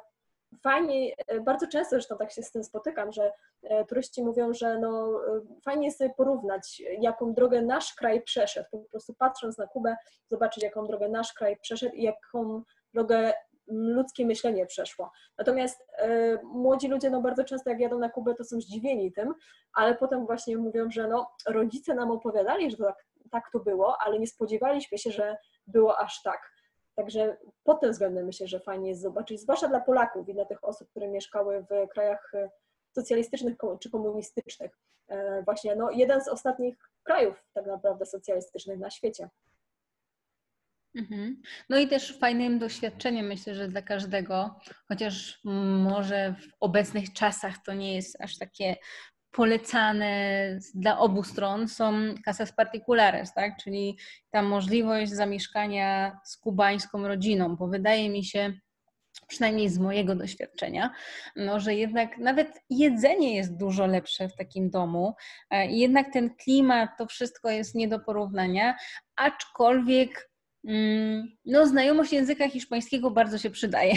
[0.63, 3.31] fajnie, e, bardzo często zresztą tak się z tym spotykam, że
[3.63, 8.67] e, turyści mówią, że no, e, fajnie jest sobie porównać, jaką drogę nasz kraj przeszedł,
[8.71, 9.95] po prostu patrząc na Kubę,
[10.27, 13.33] zobaczyć, jaką drogę nasz kraj przeszedł i jaką drogę
[13.67, 15.11] ludzkie myślenie przeszło.
[15.37, 19.33] Natomiast y, młodzi ludzie no bardzo często jak jadą na Kubę, to są zdziwieni tym,
[19.73, 24.19] ale potem właśnie mówią, że no rodzice nam opowiadali, że tak, tak to było, ale
[24.19, 25.37] nie spodziewaliśmy się, że
[25.67, 26.51] było aż tak.
[26.95, 30.63] Także pod tym względem myślę, że fajnie jest zobaczyć, zwłaszcza dla Polaków i dla tych
[30.63, 32.49] osób, które mieszkały w krajach e,
[32.95, 34.71] socjalistycznych czy komunistycznych.
[35.08, 39.30] E, właśnie no, jeden z ostatnich krajów tak naprawdę socjalistycznych na świecie.
[40.95, 41.41] Mhm.
[41.69, 45.39] No i też fajnym doświadczeniem myślę, że dla każdego, chociaż
[45.84, 48.75] może w obecnych czasach to nie jest aż takie
[49.31, 51.93] polecane dla obu stron są
[52.25, 53.57] casas particulares, tak?
[53.63, 53.97] czyli
[54.31, 58.53] ta możliwość zamieszkania z kubańską rodziną, bo wydaje mi się,
[59.27, 60.93] przynajmniej z mojego doświadczenia,
[61.35, 65.15] no, że jednak nawet jedzenie jest dużo lepsze w takim domu,
[65.49, 68.75] e, jednak ten klimat, to wszystko jest nie do porównania,
[69.15, 70.31] aczkolwiek
[70.67, 73.93] mm, no, znajomość języka hiszpańskiego bardzo się przydaje.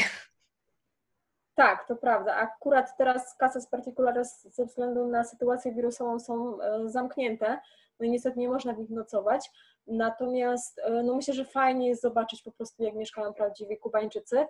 [1.55, 2.35] Tak, to prawda.
[2.35, 7.59] Akurat teraz casas particulares ze względu na sytuację wirusową są e, zamknięte,
[8.01, 9.51] no i niestety nie można w nich nocować.
[9.87, 14.47] Natomiast e, no myślę, że fajnie jest zobaczyć po prostu, jak mieszkają prawdziwi Kubańczycy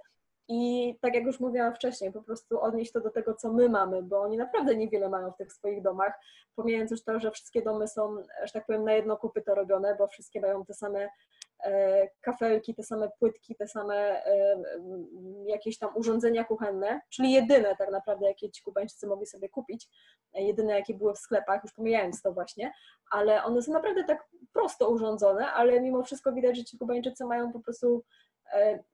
[0.48, 4.02] i tak jak już mówiłam wcześniej, po prostu odnieść to do tego, co my mamy,
[4.02, 6.14] bo oni naprawdę niewiele mają w tych swoich domach,
[6.56, 10.06] pomijając już to, że wszystkie domy są, że tak powiem, na jedno kopyto robione, bo
[10.06, 11.08] wszystkie mają te same
[12.20, 13.94] kafelki, te same płytki, te same
[14.26, 14.64] e,
[15.46, 19.88] jakieś tam urządzenia kuchenne, czyli jedyne tak naprawdę, jakie ci Kubańczycy mogli sobie kupić,
[20.34, 22.72] e, jedyne, jakie były w sklepach, już pomijając to właśnie,
[23.10, 27.52] ale one są naprawdę tak prosto urządzone, ale mimo wszystko widać, że ci Kubańczycy mają
[27.52, 28.04] po prostu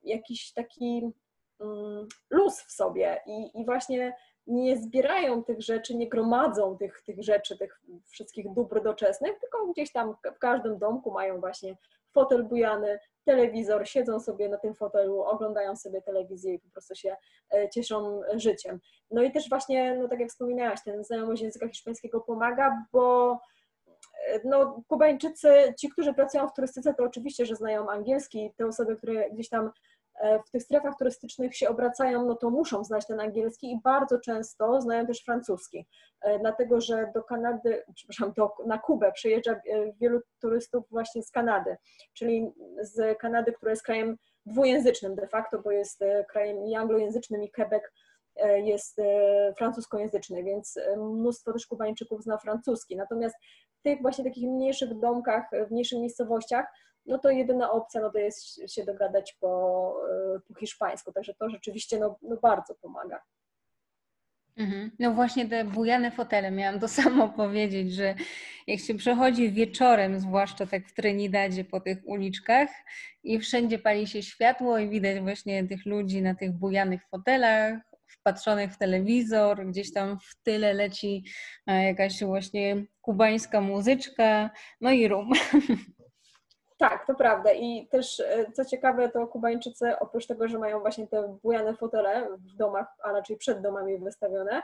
[0.03, 1.13] jakiś taki
[1.61, 4.17] mm, luz w sobie i, i właśnie
[4.51, 9.93] nie zbierają tych rzeczy, nie gromadzą tych, tych rzeczy, tych wszystkich dóbr doczesnych, tylko gdzieś
[9.93, 11.77] tam w każdym domku mają właśnie
[12.13, 17.17] fotel bujany, telewizor, siedzą sobie na tym fotelu, oglądają sobie telewizję i po prostu się
[17.55, 18.81] e, cieszą życiem.
[19.11, 23.39] No i też właśnie, no tak jak wspominałaś, ten znajomość języka hiszpańskiego pomaga, bo
[24.29, 28.97] e, no, Kubańczycy, ci, którzy pracują w turystyce, to oczywiście, że znają angielski, te osoby,
[28.97, 29.71] które gdzieś tam
[30.47, 34.81] w tych strefach turystycznych się obracają, no to muszą znać ten angielski i bardzo często
[34.81, 35.87] znają też francuski,
[36.21, 39.59] e, dlatego że do Kanady, przepraszam, do, na Kubę przyjeżdża e,
[40.01, 41.77] wielu turystów właśnie z Kanady,
[42.15, 44.17] czyli z Kanady, która jest krajem
[44.47, 47.83] dwujęzycznym de facto, bo jest krajem i anglojęzycznym i Quebec
[48.65, 48.97] jest
[49.59, 52.97] francuskojęzyczny, więc mnóstwo też Kubańczyków zna francuski.
[52.97, 53.37] Natomiast
[53.79, 56.67] w tych właśnie takich mniejszych domkach, w mniejszych miejscowościach,
[57.07, 59.95] no to jedyna opcja no to jest się dogadać po,
[60.49, 63.23] po hiszpańsku, także to rzeczywiście no, no bardzo pomaga.
[64.57, 64.91] Mhm.
[64.99, 68.15] No właśnie te bujane fotele, miałam to samo powiedzieć, że
[68.67, 72.69] jak się przechodzi wieczorem, zwłaszcza tak w Trinidadzie po tych uliczkach
[73.23, 78.73] i wszędzie pali się światło i widać właśnie tych ludzi na tych bujanych fotelach, wpatrzonych
[78.73, 81.25] w telewizor, gdzieś tam w tyle leci
[81.67, 85.31] e, jakaś właśnie kubańska muzyczka, no i rum.
[86.81, 87.53] Tak, to prawda.
[87.53, 92.29] I też e, co ciekawe, to Kubańczycy oprócz tego, że mają właśnie te bujane fotele
[92.37, 94.63] w domach, a raczej przed domami wystawione,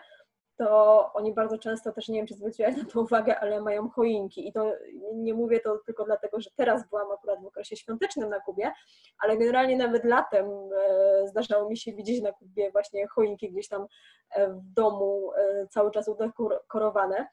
[0.56, 4.48] to oni bardzo często też, nie wiem czy zwróciłaś na to uwagę, ale mają choinki
[4.48, 4.72] i to
[5.14, 8.72] nie mówię to tylko dlatego, że teraz byłam akurat w okresie świątecznym na Kubie,
[9.18, 13.86] ale generalnie nawet latem e, zdarzało mi się widzieć na Kubie właśnie choinki gdzieś tam
[14.30, 15.30] e, w domu
[15.70, 17.26] cały czas udekorowane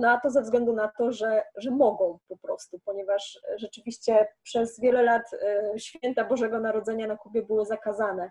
[0.00, 4.80] no a to ze względu na to, że, że mogą po prostu, ponieważ rzeczywiście przez
[4.80, 8.30] wiele lat e, święta Bożego Narodzenia na Kubie były zakazane.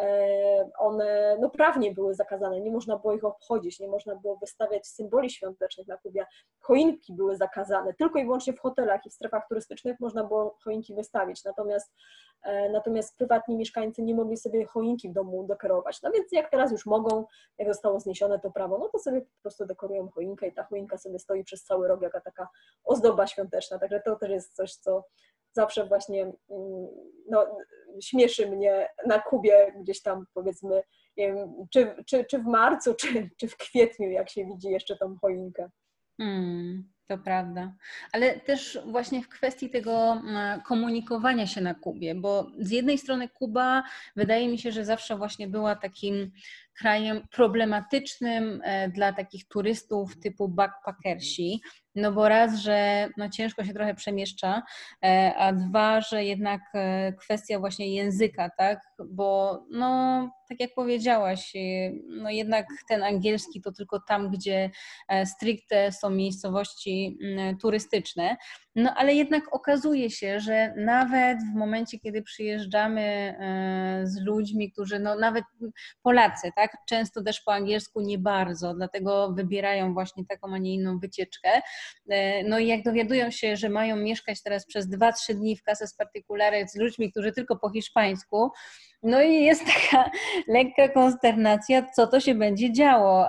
[0.00, 4.86] E, one no, prawnie były zakazane, nie można było ich obchodzić, nie można było wystawiać
[4.86, 6.26] symboli świątecznych na Kubie.
[6.60, 10.94] Choinki były zakazane, tylko i wyłącznie w hotelach i w strefach turystycznych można było choinki
[10.94, 11.92] wystawić, natomiast,
[12.42, 16.02] e, natomiast prywatni mieszkańcy nie mogli sobie choinki w domu dekorować.
[16.02, 17.24] No więc jak teraz już mogą,
[17.58, 20.98] jak zostało zniesione to prawo, no to sobie po prostu dekorują choinkę i ta choinka
[20.98, 22.48] sobie stoi przez cały rok jaka taka
[22.84, 25.04] ozdoba świąteczna, także to też jest coś, co
[25.52, 26.86] zawsze właśnie mm,
[27.30, 27.46] no,
[28.02, 30.82] śmieszy mnie na Kubie gdzieś tam powiedzmy,
[31.16, 31.36] wiem,
[31.70, 35.70] czy, czy, czy w marcu, czy, czy w kwietniu, jak się widzi jeszcze tą choinkę.
[36.20, 37.74] Hmm, to prawda.
[38.12, 43.28] Ale też właśnie w kwestii tego mm, komunikowania się na Kubie, bo z jednej strony
[43.28, 43.82] Kuba
[44.16, 46.32] wydaje mi się, że zawsze właśnie była takim
[46.78, 51.60] krajem problematycznym e, dla takich turystów typu backpackersi,
[51.94, 54.62] no bo raz, że no ciężko się trochę przemieszcza,
[55.04, 61.52] e, a dwa, że jednak e, kwestia właśnie języka, tak, bo no tak jak powiedziałaś,
[62.08, 64.70] no jednak ten angielski to tylko tam, gdzie
[65.24, 68.36] stricte są miejscowości mm, turystyczne,
[68.74, 73.34] no ale jednak okazuje się, że nawet w momencie, kiedy przyjeżdżamy
[74.04, 75.44] z ludźmi, którzy, no nawet
[76.02, 76.76] Polacy, tak, tak?
[76.86, 81.48] Często też po angielsku nie bardzo, dlatego wybierają właśnie taką, a nie inną wycieczkę.
[82.08, 85.94] E, no i jak dowiadują się, że mają mieszkać teraz przez 2-3 dni w Casas
[85.94, 88.50] Particulares z ludźmi, którzy tylko po hiszpańsku,
[89.02, 90.10] no i jest taka
[90.48, 93.26] lekka konsternacja, co to się będzie działo.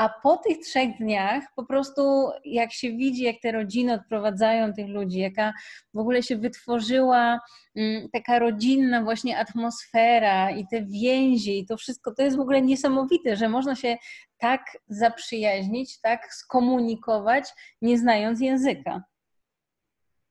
[0.00, 4.88] A po tych trzech dniach po prostu jak się widzi, jak te rodziny odprowadzają tych
[4.88, 5.52] ludzi, jaka
[5.94, 7.40] w ogóle się wytworzyła
[7.76, 12.62] mm, taka rodzinna właśnie atmosfera i te więzi i to wszystko, to jest w ogóle
[12.62, 13.96] niesamowite, że można się
[14.38, 17.48] tak zaprzyjaźnić, tak skomunikować,
[17.82, 19.02] nie znając języka.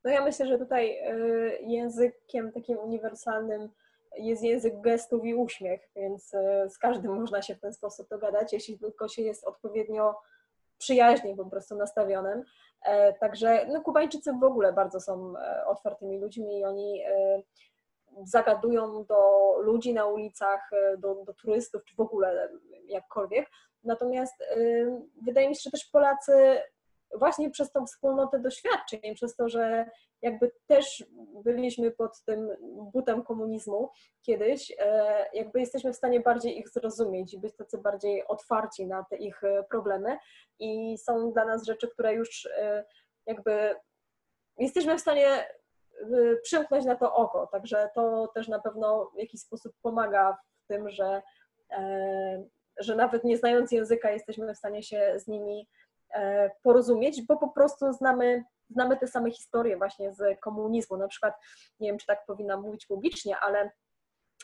[0.04, 3.70] No ja myślę, że tutaj y, językiem takim uniwersalnym
[4.18, 8.54] jest język gestów i uśmiech, więc e, z każdym można się w ten sposób dogadać,
[8.54, 10.16] jeśli tylko się jest odpowiednio
[10.78, 12.44] przyjaźnie po prostu nastawionym.
[12.86, 17.04] E, także no, Kubańczycy w ogóle bardzo są e, otwartymi ludźmi i oni
[18.24, 22.50] zagadują do ludzi na ulicach, do, do turystów, czy w ogóle
[22.86, 23.50] jakkolwiek.
[23.84, 24.44] Natomiast
[25.26, 26.62] wydaje mi się, że też Polacy
[27.16, 29.90] właśnie przez tą wspólnotę doświadczeń, przez to, że
[30.22, 31.06] jakby też
[31.44, 32.50] byliśmy pod tym
[32.94, 33.90] butem komunizmu
[34.22, 39.06] kiedyś, e, jakby jesteśmy w stanie bardziej ich zrozumieć i być tacy bardziej otwarci na
[39.10, 40.18] te ich e, problemy.
[40.60, 42.86] I są dla nas rzeczy, które już e,
[43.26, 43.76] jakby
[44.58, 45.46] jesteśmy w stanie
[46.44, 50.90] przymknąć na to oko, także to też na pewno w jakiś sposób pomaga w tym,
[50.90, 51.22] że,
[52.80, 55.68] że nawet nie znając języka jesteśmy w stanie się z nimi
[56.64, 60.98] porozumieć, bo po prostu znamy znamy te same historie właśnie z komunizmu.
[60.98, 61.34] Na przykład,
[61.80, 63.72] nie wiem, czy tak powinnam mówić publicznie, ale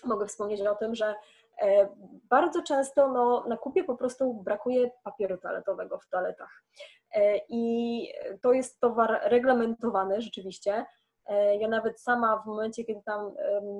[0.04, 1.16] mogę wspomnieć o tym, że
[1.62, 1.90] e,
[2.30, 6.64] bardzo często no, na kupie po prostu brakuje papieru toaletowego w toaletach.
[7.12, 8.08] E, I
[8.42, 10.86] to jest towar reglamentowany rzeczywiście.
[11.26, 13.34] E, ja nawet sama w momencie, kiedy tam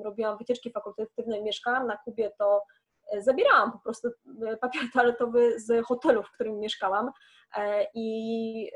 [0.04, 2.64] robiłam wycieczki fakultatywne i mieszkałam na Kubie, to
[3.20, 4.10] zabierałam po prostu
[4.62, 7.12] papier toaletowy z hotelu, w którym mieszkałam
[7.94, 8.72] i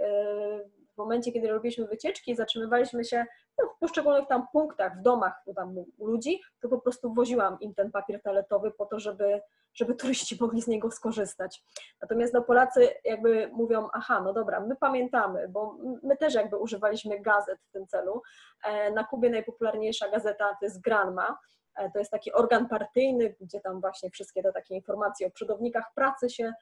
[0.94, 3.26] w momencie, kiedy robiliśmy wycieczki, zatrzymywaliśmy się
[3.58, 7.92] no, w poszczególnych tam punktach, w domach tam ludzi, to po prostu woziłam im ten
[7.92, 9.42] papier toaletowy po to, żeby,
[9.74, 11.64] żeby turyści mogli z niego skorzystać.
[12.02, 17.20] Natomiast no, Polacy jakby mówią, aha, no dobra, my pamiętamy, bo my też jakby używaliśmy
[17.20, 18.22] gazet w tym celu.
[18.64, 23.60] E, na Kubie najpopularniejsza gazeta to jest Granma, e, to jest taki organ partyjny, gdzie
[23.60, 26.54] tam właśnie wszystkie te takie informacje o przodownikach pracy się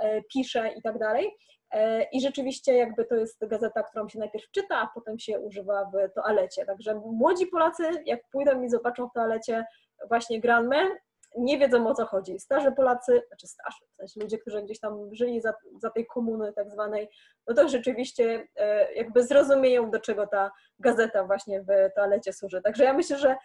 [0.00, 1.36] e, pisze i tak dalej.
[2.12, 6.14] I rzeczywiście jakby to jest gazeta, którą się najpierw czyta, a potem się używa w
[6.14, 6.66] toalecie.
[6.66, 9.64] Także młodzi Polacy, jak pójdą i zobaczą w toalecie
[10.08, 10.76] właśnie Granmę,
[11.36, 12.38] nie wiedzą o co chodzi.
[12.38, 16.52] Starzy Polacy, znaczy starzy, w sensie ludzie, którzy gdzieś tam żyli za, za tej komuny
[16.52, 17.08] tak zwanej,
[17.46, 22.62] no to rzeczywiście e, jakby zrozumieją, do czego ta gazeta właśnie w toalecie służy.
[22.62, 23.36] Także ja myślę, że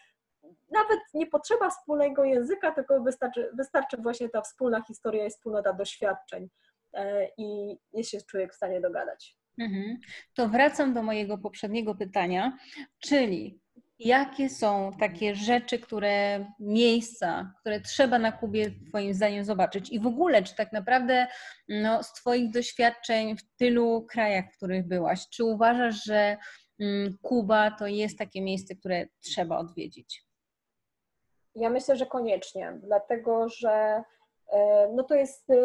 [0.72, 6.50] nawet nie potrzeba wspólnego języka, tylko wystarczy, wystarczy właśnie ta wspólna historia i wspólnota doświadczeń
[6.94, 9.38] e, i jest się człowiek w stanie dogadać.
[9.60, 9.98] Mhm.
[10.34, 12.58] To wracam do mojego poprzedniego pytania,
[13.00, 13.62] czyli
[14.04, 19.89] Jakie są takie rzeczy, które, miejsca, które trzeba na Kubie Twoim zdaniem zobaczyć?
[19.89, 21.28] I w ogóle, czy tak naprawdę
[21.68, 26.38] no, z Twoich doświadczeń w tylu krajach, w których byłaś, czy uważasz, że
[26.80, 30.26] mm, Kuba to jest takie miejsce, które trzeba odwiedzić?
[31.56, 34.04] Ja myślę, że koniecznie, dlatego że
[34.52, 35.56] e, no to jest e,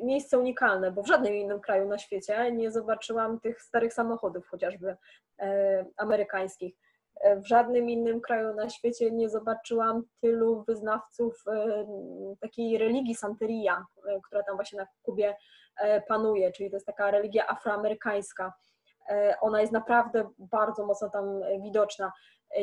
[0.00, 4.96] miejsce unikalne, bo w żadnym innym kraju na świecie nie zobaczyłam tych starych samochodów, chociażby
[5.38, 6.74] e, amerykańskich
[7.36, 11.44] w żadnym innym kraju na świecie nie zobaczyłam tylu wyznawców
[12.40, 13.86] takiej religii Santeria,
[14.24, 15.36] która tam właśnie na Kubie
[16.08, 18.52] panuje, czyli to jest taka religia afroamerykańska.
[19.40, 22.12] Ona jest naprawdę bardzo mocno tam widoczna.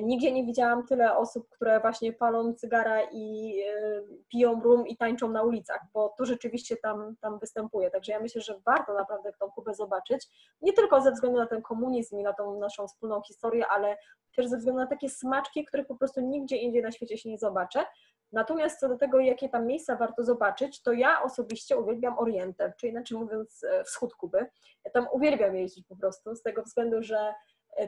[0.03, 5.29] Nigdzie nie widziałam tyle osób, które właśnie palą cygara i e, piją rum i tańczą
[5.29, 7.91] na ulicach, bo to rzeczywiście tam, tam występuje.
[7.91, 10.27] Także ja myślę, że warto naprawdę tą Kubę zobaczyć,
[10.61, 13.97] nie tylko ze względu na ten komunizm i na tą naszą wspólną historię, ale
[14.35, 17.37] też ze względu na takie smaczki, których po prostu nigdzie indziej na świecie się nie
[17.37, 17.85] zobaczę.
[18.31, 22.91] Natomiast co do tego, jakie tam miejsca warto zobaczyć, to ja osobiście uwielbiam Orientę, czyli
[22.91, 24.45] inaczej mówiąc e, wschód Kuby.
[24.85, 27.33] Ja tam uwielbiam jeździć po prostu, z tego względu, że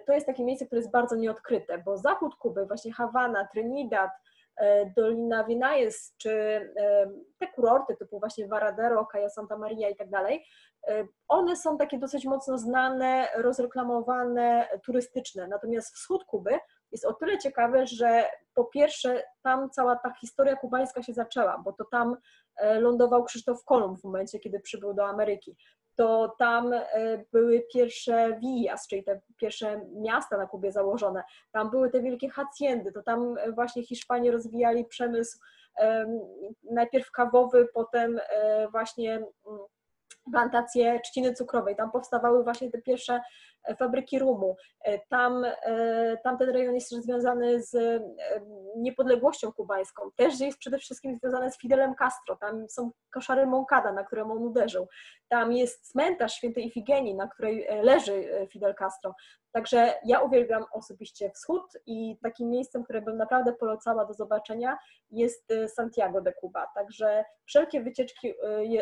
[0.05, 4.11] to jest takie miejsce, które jest bardzo nieodkryte, bo zachód Kuby, właśnie Hawana, Trinidad,
[4.57, 10.09] e, Dolina Vinayes, czy e, te kurorty typu właśnie Varadero, Cayo Santa Maria i tak
[10.09, 10.45] dalej,
[11.27, 15.47] one są takie dosyć mocno znane, rozreklamowane, turystyczne.
[15.47, 16.59] Natomiast wschód Kuby
[16.91, 18.23] jest o tyle ciekawy, że
[18.53, 22.17] po pierwsze tam cała ta historia kubańska się zaczęła, bo to tam
[22.79, 25.57] lądował Krzysztof Kolumb w momencie, kiedy przybył do Ameryki
[25.97, 26.83] to tam e,
[27.31, 31.23] były pierwsze villas, czyli te pierwsze miasta na Kubie założone.
[31.51, 35.37] Tam były te wielkie haciendy, to tam e, właśnie Hiszpanie rozwijali przemysł
[36.71, 39.27] najpierw kawowy, potem e, właśnie mm,
[40.31, 41.75] plantacje trzciny cukrowej.
[41.75, 43.21] Tam powstawały właśnie te pierwsze
[43.77, 44.55] fabryki rumu.
[44.81, 47.99] E, tam, e, ten rejon jest też związany z e,
[48.75, 50.03] niepodległością kubańską.
[50.15, 52.35] Też jest przede wszystkim związany z Fidelem Castro.
[52.35, 54.87] Tam są koszary Moncada, na które on uderzył.
[55.29, 59.15] Tam jest cmentarz świętej Ifigenii, na której leży Fidel Castro.
[59.51, 64.77] Także ja uwielbiam osobiście wschód i takim miejscem, które bym naprawdę polecała do zobaczenia
[65.11, 66.67] jest Santiago de Cuba.
[66.75, 68.33] Także wszelkie wycieczki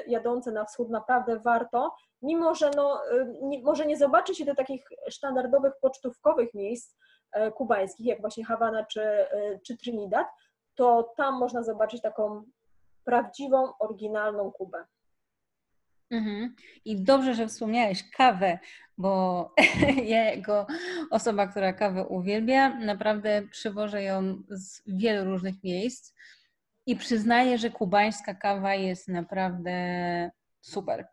[0.07, 4.55] jadące na wschód naprawdę warto mimo że no, y, nie, może nie zobaczy się do
[4.55, 6.95] takich standardowych pocztówkowych miejsc
[7.31, 10.27] e, kubańskich, jak właśnie Hawana czy, e, czy Trinidad,
[10.75, 12.43] to tam można zobaczyć taką
[13.03, 14.85] prawdziwą, oryginalną Kubę.
[16.11, 16.55] Mhm.
[16.85, 18.59] I dobrze, że wspomniałeś kawę,
[18.97, 19.53] bo
[20.13, 20.67] ja jako
[21.11, 26.13] osoba, która kawę uwielbia, naprawdę przywożę ją z wielu różnych miejsc
[26.85, 29.71] i przyznaję, że kubańska kawa jest naprawdę
[30.61, 31.07] super.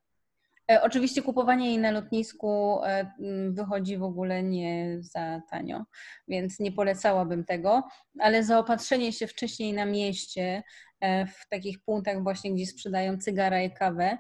[0.71, 3.13] E, oczywiście kupowanie jej na lotnisku e,
[3.51, 5.85] wychodzi w ogóle nie za tanio,
[6.29, 7.83] więc nie polecałabym tego,
[8.21, 10.63] ale zaopatrzenie się wcześniej na mieście,
[11.01, 14.19] e, w takich punktach właśnie, gdzie sprzedają cygara i kawę,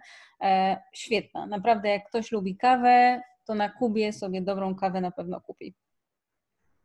[0.94, 1.46] świetna.
[1.46, 5.74] Naprawdę jak ktoś lubi kawę, to na Kubie sobie dobrą kawę na pewno kupi.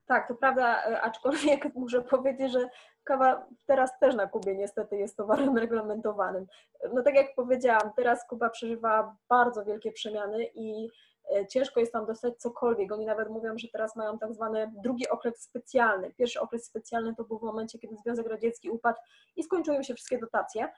[0.06, 2.70] Tak, to prawda, aczkolwiek muszę powiedzieć, że
[3.08, 6.46] kawa teraz też na Kubie niestety jest towarem reglamentowanym.
[6.94, 10.90] No tak jak powiedziałam, teraz Kuba przeżywa bardzo wielkie przemiany i
[11.36, 12.92] e, ciężko jest tam dostać cokolwiek.
[12.92, 16.14] Oni nawet mówią, że teraz mają tak zwany drugi okres specjalny.
[16.18, 19.00] Pierwszy okres specjalny to był w momencie, kiedy Związek Radziecki upadł
[19.36, 20.70] i skończyły się wszystkie dotacje,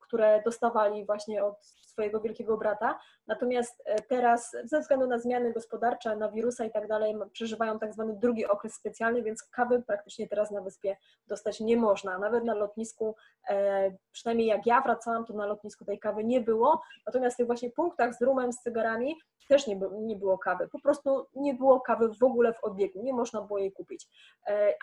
[0.00, 2.98] które dostawali właśnie od swojego wielkiego brata.
[3.26, 7.92] Natomiast e, teraz ze względu na zmiany gospodarcze, na wirusa i tak dalej przeżywają tak
[7.92, 10.96] zwany drugi okres specjalny, więc kawy praktycznie teraz na wyspie
[11.26, 12.18] dostać nie można.
[12.18, 13.16] Nawet na lotnisku,
[13.48, 16.80] e, przynajmniej jak ja wracałam, to na lotnisku tej kawy nie było.
[17.06, 19.16] Natomiast w tych właśnie punktach z rumem, z cygarami
[19.48, 20.68] też nie, nie było kawy.
[20.68, 24.08] Po prostu nie było kawy w ogóle w obiegu, nie można było jej kupić.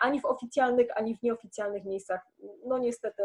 [0.00, 2.20] Ani w oficjalnych, ani w nieoficjalnych miejscach.
[2.64, 3.22] No niestety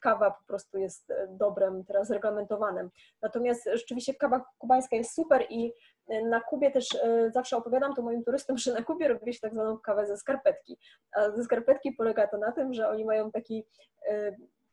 [0.00, 2.90] kawa po prostu jest e, dobrem teraz reglamentowanym.
[3.22, 5.72] Natomiast rzeczywiście kawa kubańska jest super i
[6.08, 9.40] e, na Kubie też e, zawsze opowiadam to moim turystom, że na Kubie robi się
[9.40, 10.78] tak zwaną kawę ze skarpetki.
[11.12, 13.66] A ze skarpetki polega to na tym, że oni mają taki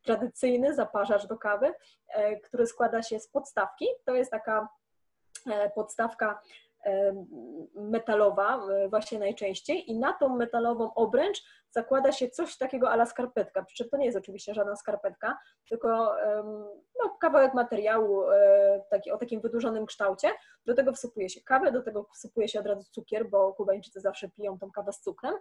[0.04, 1.74] tradycyjny zaparzacz do kawy,
[2.44, 3.86] który składa się z podstawki.
[4.06, 4.68] To jest taka
[5.76, 6.42] podstawka
[7.76, 9.92] metalowa właśnie najczęściej.
[9.92, 14.06] I na tą metalową obręcz zakłada się coś takiego ala skarpetka, przy czym to nie
[14.06, 15.38] jest oczywiście żadna skarpetka,
[15.70, 16.16] tylko
[17.04, 20.32] no, kawałek materiału e, taki, o takim wydłużonym kształcie.
[20.66, 24.30] Do tego wsypuje się kawę, do tego wsypuje się od razu cukier, bo Kubańczycy zawsze
[24.30, 25.36] piją tą kawę z cukrem.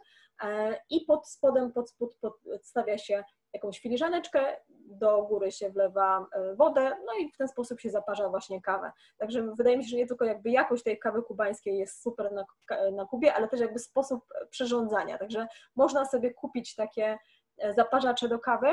[0.44, 3.24] E, i pod spodem pod spód podstawia się
[3.56, 8.28] jakąś filiżaneczkę, do góry się wlewa e, wodę, no i w ten sposób się zaparza
[8.28, 8.92] właśnie kawę.
[9.18, 12.44] Także wydaje mi się, że nie tylko jakby jakość tej kawy kubańskiej jest super na,
[12.92, 15.18] na Kubie, ale też jakby sposób przyrządzania.
[15.18, 15.46] Także
[15.76, 17.18] można sobie kupić takie
[17.58, 18.68] e, zaparzacze do kawy,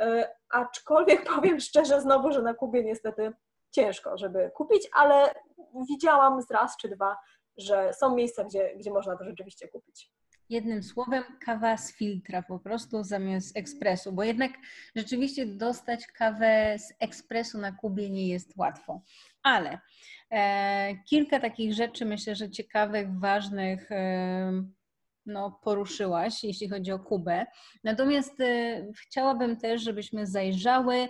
[0.00, 3.32] e, aczkolwiek powiem szczerze znowu, że na Kubie niestety
[3.70, 5.34] ciężko, żeby kupić, ale
[5.88, 7.16] widziałam z raz czy dwa,
[7.56, 10.15] że są miejsca, gdzie, gdzie można to rzeczywiście kupić.
[10.48, 14.52] Jednym słowem, kawa z filtra po prostu zamiast ekspresu, bo jednak
[14.96, 19.02] rzeczywiście dostać kawę z ekspresu na Kubie nie jest łatwo.
[19.42, 19.78] Ale
[20.30, 24.62] e, kilka takich rzeczy myślę, że ciekawych, ważnych e,
[25.26, 27.46] no, poruszyłaś, jeśli chodzi o Kubę.
[27.84, 31.08] Natomiast e, chciałabym też, żebyśmy zajrzały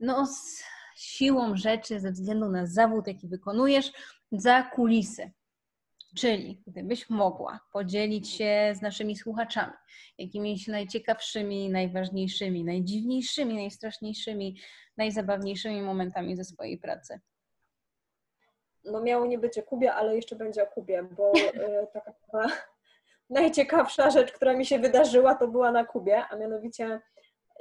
[0.00, 0.64] no, z
[0.96, 3.92] siłą rzeczy, ze względu na zawód, jaki wykonujesz,
[4.32, 5.30] za kulisy.
[6.16, 9.72] Czyli gdybyś mogła podzielić się z naszymi słuchaczami
[10.18, 14.60] jakimiś najciekawszymi, najważniejszymi, najdziwniejszymi, najstraszniejszymi,
[14.96, 17.20] najzabawniejszymi momentami ze swojej pracy.
[18.84, 22.12] No miało nie być o Kubie, ale jeszcze będzie o Kubie, bo y, taka
[23.30, 27.00] najciekawsza rzecz, która mi się wydarzyła, to była na Kubie, a mianowicie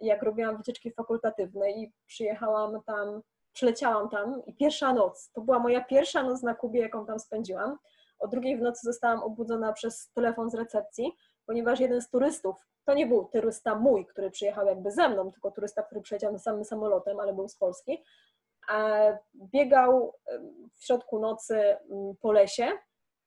[0.01, 3.21] jak robiłam wycieczki fakultatywne i przyjechałam tam,
[3.53, 7.77] przyleciałam tam i pierwsza noc, to była moja pierwsza noc na Kubie, jaką tam spędziłam
[8.19, 12.55] o drugiej w nocy zostałam obudzona przez telefon z recepcji, ponieważ jeden z turystów,
[12.85, 16.65] to nie był turysta mój, który przyjechał jakby ze mną, tylko turysta, który przyleciał samym
[16.65, 18.03] samolotem, ale był z Polski,
[19.35, 20.13] biegał
[20.75, 21.77] w środku nocy
[22.21, 22.71] po lesie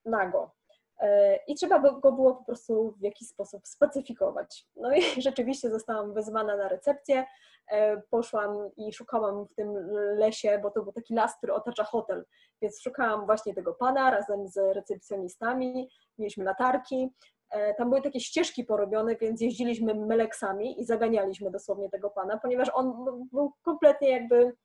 [0.04, 0.57] nago.
[1.00, 4.66] E, I trzeba go było po prostu w jakiś sposób specyfikować.
[4.76, 7.24] No i rzeczywiście zostałam wezwana na recepcję.
[7.70, 9.74] E, poszłam i szukałam w tym
[10.16, 12.24] lesie, bo to był taki las, który otacza hotel,
[12.62, 17.14] więc szukałam właśnie tego pana razem z recepcjonistami, mieliśmy latarki,
[17.50, 22.70] e, tam były takie ścieżki porobione, więc jeździliśmy meleksami i zaganialiśmy dosłownie tego pana, ponieważ
[22.74, 24.56] on był kompletnie jakby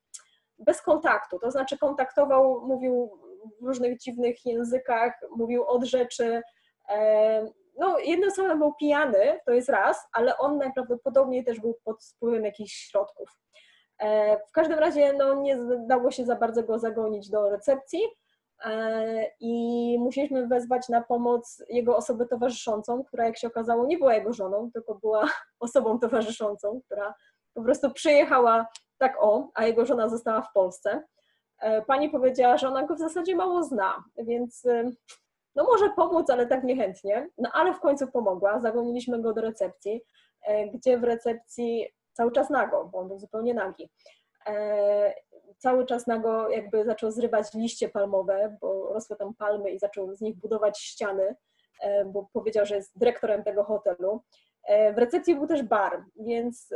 [0.59, 3.19] bez kontaktu, to znaczy kontaktował, mówił
[3.61, 6.41] w różnych dziwnych językach, mówił od rzeczy,
[6.89, 7.45] e,
[7.79, 12.45] no jednym słowem był pijany, to jest raz, ale on najprawdopodobniej też był pod wpływem
[12.45, 13.29] jakichś środków.
[13.99, 17.99] E, w każdym razie no, nie dało się za bardzo go zagonić do recepcji
[18.65, 24.13] e, i musieliśmy wezwać na pomoc jego osobę towarzyszącą, która jak się okazało nie była
[24.13, 25.29] jego żoną, tylko była
[25.59, 27.13] osobą towarzyszącą, która
[27.53, 28.67] po prostu przyjechała
[28.97, 31.03] tak o, a jego żona została w Polsce.
[31.63, 34.67] E, pani powiedziała, że ona go w zasadzie mało zna, więc
[35.55, 37.29] no może pomóc, ale tak niechętnie.
[37.37, 38.59] No ale w końcu pomogła.
[38.59, 40.03] Zagoniliśmy go do recepcji,
[40.47, 43.89] e, gdzie w recepcji cały czas nago, bo on był zupełnie nagi.
[44.47, 45.13] E,
[45.57, 50.21] cały czas nago jakby zaczął zrywać liście palmowe, bo rosły tam palmy i zaczął z
[50.21, 51.35] nich budować ściany,
[52.05, 54.21] bo powiedział, że jest dyrektorem tego hotelu.
[54.69, 56.73] W recepcji był też bar, więc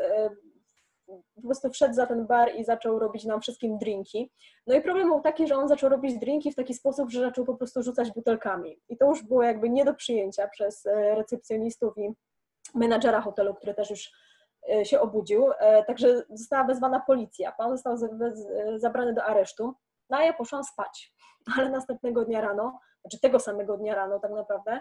[1.35, 4.31] po prostu wszedł za ten bar i zaczął robić nam wszystkim drinki.
[4.67, 7.45] No i problem był taki, że on zaczął robić drinki w taki sposób, że zaczął
[7.45, 8.79] po prostu rzucać butelkami.
[8.89, 12.13] I to już było jakby nie do przyjęcia przez e, recepcjonistów i
[12.75, 14.11] menadżera hotelu, który też już
[14.69, 15.51] e, się obudził.
[15.59, 17.51] E, także została wezwana policja.
[17.51, 17.97] Pan został
[18.75, 19.73] zabrany do aresztu.
[20.09, 21.13] No a ja poszłam spać.
[21.57, 24.79] Ale następnego dnia rano, znaczy tego samego dnia rano tak naprawdę,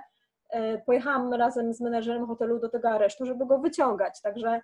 [0.86, 4.20] pojechałam razem z menedżerem hotelu do tego aresztu, żeby go wyciągać.
[4.22, 4.60] Także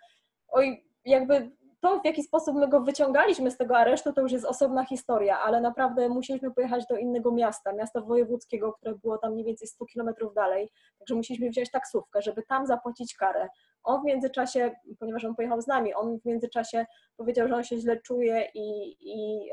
[0.48, 1.50] oj, jakby
[1.80, 5.38] to, w jaki sposób my go wyciągaliśmy z tego aresztu, to już jest osobna historia,
[5.38, 9.86] ale naprawdę musieliśmy pojechać do innego miasta, miasta wojewódzkiego, które było tam mniej więcej 100
[9.86, 13.48] kilometrów dalej, także musieliśmy wziąć taksówkę, żeby tam zapłacić karę.
[13.84, 16.86] On w międzyczasie, ponieważ on pojechał z nami, on w międzyczasie
[17.16, 19.50] powiedział, że on się źle czuje i, i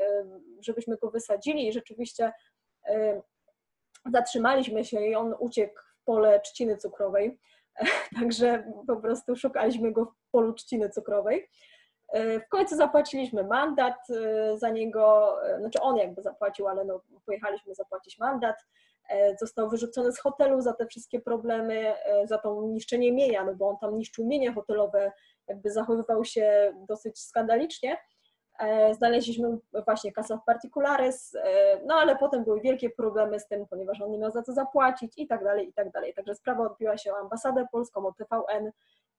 [0.60, 1.68] żebyśmy go wysadzili.
[1.68, 2.32] I rzeczywiście
[4.12, 7.38] zatrzymaliśmy się i on uciekł w pole trzciny cukrowej,
[8.20, 11.48] także po prostu szukaliśmy go w polu trzciny cukrowej.
[12.14, 14.06] W końcu zapłaciliśmy mandat
[14.56, 18.56] za niego, znaczy on jakby zapłacił, ale no, pojechaliśmy zapłacić mandat.
[19.40, 21.94] Został wyrzucony z hotelu za te wszystkie problemy,
[22.24, 25.12] za to niszczenie mienia, no bo on tam niszczył mienie hotelowe,
[25.48, 27.96] jakby zachowywał się dosyć skandalicznie.
[28.60, 33.66] E, znaleźliśmy właśnie kasę w particulares, e, no ale potem były wielkie problemy z tym,
[33.66, 36.14] ponieważ on nie miał za co zapłacić i tak dalej, i tak dalej.
[36.14, 38.70] Także sprawa odbiła się o ambasadę polską, o TVN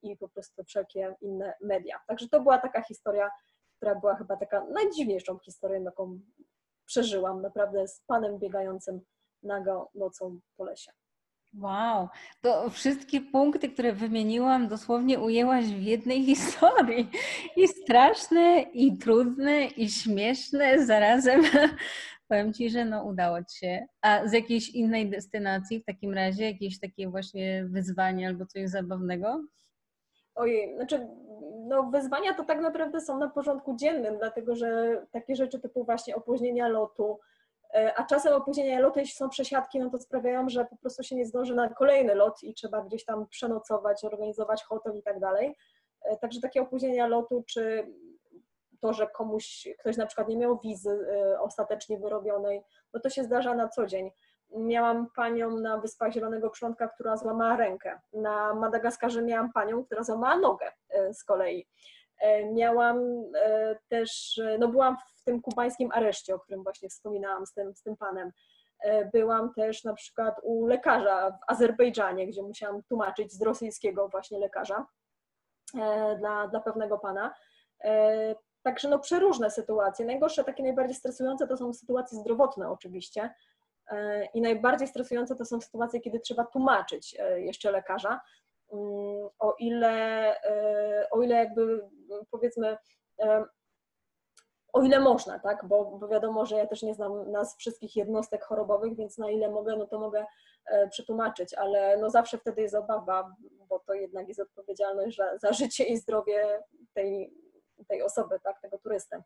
[0.02, 2.00] i po prostu wszelkie inne media.
[2.08, 3.32] Także to była taka historia,
[3.78, 6.20] która była chyba taka najdziwniejszą historią, jaką
[6.86, 9.02] przeżyłam, naprawdę z panem biegającym
[9.44, 10.92] nago nocą po lesie.
[11.54, 12.08] Wow,
[12.42, 17.10] to wszystkie punkty, które wymieniłam, dosłownie ujęłaś w jednej historii.
[17.56, 21.42] I straszne, i trudne, i śmieszne zarazem.
[22.28, 23.86] Powiem Ci, że no udało Ci się.
[24.02, 29.44] A z jakiejś innej destynacji w takim razie, jakieś takie właśnie wyzwanie albo coś zabawnego?
[30.36, 31.08] Ojej, znaczy
[31.68, 36.16] no wyzwania to tak naprawdę są na porządku dziennym, dlatego że takie rzeczy typu właśnie
[36.16, 37.20] opóźnienia lotu,
[37.96, 41.26] a czasem opóźnienia lotu, jeśli są przesiadki, no to sprawiają, że po prostu się nie
[41.26, 45.56] zdąży na kolejny lot i trzeba gdzieś tam przenocować, organizować hotel i tak dalej.
[46.02, 47.94] E, także takie opóźnienia lotu, czy
[48.80, 52.64] to, że komuś, ktoś na przykład nie miał wizy e, ostatecznie wyrobionej,
[52.94, 54.12] no to się zdarza na co dzień.
[54.58, 58.00] Miałam panią na Wyspach Zielonego Przylądka, która złamała rękę.
[58.14, 60.72] Na Madagaskarze miałam panią, która złamała nogę
[61.14, 61.68] z kolei.
[62.54, 63.24] Miałam
[63.88, 67.98] też, no byłam w tym kubańskim areszcie, o którym właśnie wspominałam z tym, z tym
[67.98, 68.32] panem.
[68.82, 74.40] E, byłam też na przykład u lekarza w Azerbejdżanie, gdzie musiałam tłumaczyć z rosyjskiego właśnie
[74.40, 74.86] lekarza
[75.80, 77.34] e, dla, dla pewnego pana.
[77.84, 80.06] E, także no przeróżne sytuacje.
[80.06, 83.34] Najgorsze, takie najbardziej stresujące to są sytuacje zdrowotne oczywiście.
[84.34, 88.22] I najbardziej stresujące to są sytuacje, kiedy trzeba tłumaczyć jeszcze lekarza.
[88.74, 90.36] Mm, o ile,
[91.12, 91.90] o ile jakby
[92.32, 92.78] powiedzmy
[94.74, 95.66] o ile można, tak?
[95.66, 99.52] Bo, bo, wiadomo, że ja też nie znam nas wszystkich jednostek chorobowych, więc na ile
[99.52, 100.26] mogę, no to mogę
[100.66, 103.36] e, przetłumaczyć, ale no zawsze wtedy jest obawa,
[103.70, 106.64] bo to jednak jest odpowiedzialność za, za życie i zdrowie
[106.94, 107.34] tej,
[107.88, 108.62] tej osoby, tak?
[108.62, 109.24] Tego turysty.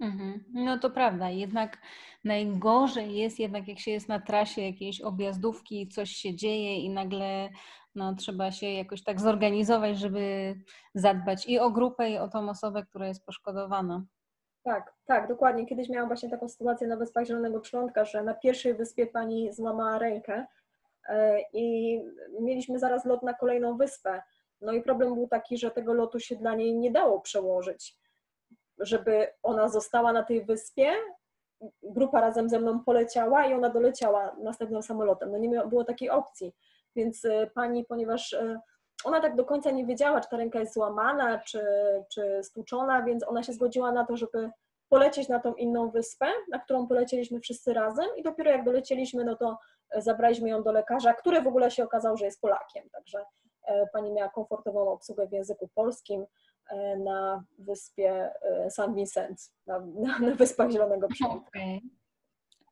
[0.00, 0.44] Mhm.
[0.52, 1.78] No to prawda, jednak
[2.24, 7.48] najgorzej jest jednak jak się jest na trasie jakiejś objazdówki, coś się dzieje i nagle
[7.98, 10.54] no, trzeba się jakoś tak zorganizować, żeby
[10.94, 14.04] zadbać i o grupę, i o tą osobę, która jest poszkodowana.
[14.62, 15.66] Tak, tak, dokładnie.
[15.66, 19.98] Kiedyś miałam właśnie taką sytuację na Wyspach Zielonego Przylądka, że na pierwszej wyspie pani złamała
[19.98, 20.46] rękę
[21.08, 21.98] e, i
[22.40, 24.22] mieliśmy zaraz lot na kolejną wyspę.
[24.60, 27.96] No i problem był taki, że tego lotu się dla niej nie dało przełożyć.
[28.78, 30.92] Żeby ona została na tej wyspie,
[31.82, 35.32] grupa razem ze mną poleciała i ona doleciała następnym samolotem.
[35.32, 36.54] No nie było takiej opcji.
[36.98, 38.60] Więc e, pani, ponieważ e,
[39.04, 41.62] ona tak do końca nie wiedziała, czy ta ręka jest złamana, czy,
[42.12, 44.50] czy stłuczona, więc ona się zgodziła na to, żeby
[44.88, 49.36] polecieć na tą inną wyspę, na którą polecieliśmy wszyscy razem i dopiero jak dolecieliśmy, no
[49.36, 49.58] to
[49.90, 53.24] e, zabraliśmy ją do lekarza, który w ogóle się okazał, że jest Polakiem, także
[53.92, 56.26] pani miała komfortową obsługę w języku polskim
[57.04, 58.30] na wyspie
[58.70, 61.50] San Vicent, na, na, na Wyspach Zielonego Przylądka.
[61.58, 61.80] Okay.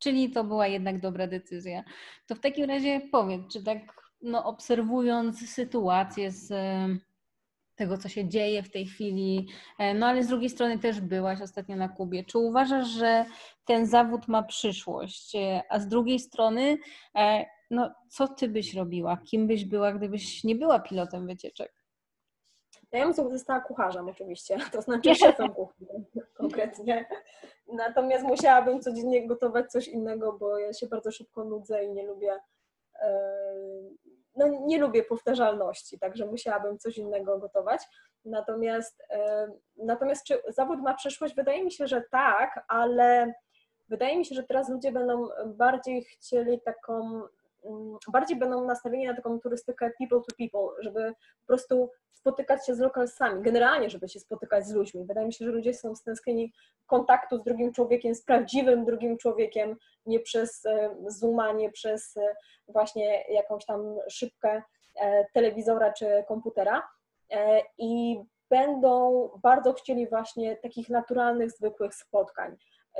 [0.01, 1.85] Czyli to była jednak dobra decyzja.
[2.27, 6.53] To w takim razie powiedz, czy tak no, obserwując sytuację z
[7.77, 9.49] tego, co się dzieje w tej chwili,
[9.79, 12.25] e, no ale z drugiej strony też byłaś ostatnio na Kubie.
[12.25, 13.25] Czy uważasz, że
[13.64, 15.37] ten zawód ma przyszłość?
[15.37, 16.79] E, a z drugiej strony,
[17.14, 19.17] e, no, co ty byś robiła?
[19.17, 21.73] Kim byś była, gdybyś nie była pilotem wycieczek?
[22.93, 25.87] Ja bym została kucharzem oczywiście, to znaczy szefem kuchni
[26.41, 27.09] konkretnie.
[27.73, 32.39] Natomiast musiałabym codziennie gotować coś innego, bo ja się bardzo szybko nudzę i nie lubię
[34.36, 37.82] no nie lubię powtarzalności, także musiałabym coś innego gotować.
[38.24, 39.03] Natomiast,
[39.76, 41.34] natomiast czy zawód ma przyszłość?
[41.34, 43.34] Wydaje mi się, że tak, ale
[43.88, 47.22] wydaje mi się, że teraz ludzie będą bardziej chcieli taką,
[48.12, 51.91] bardziej będą nastawieni na taką turystykę people to people, żeby po prostu
[52.27, 55.05] spotykać się z lokalsami, generalnie, żeby się spotykać z ludźmi.
[55.05, 56.53] Wydaje mi się, że ludzie są stęsknieni
[56.87, 62.35] kontaktu z drugim człowiekiem, z prawdziwym drugim człowiekiem, nie przez e, Zooma, nie przez e,
[62.69, 64.62] właśnie jakąś tam szybkę
[65.01, 66.89] e, telewizora czy komputera.
[67.79, 72.57] I będą bardzo chcieli właśnie takich naturalnych, zwykłych spotkań.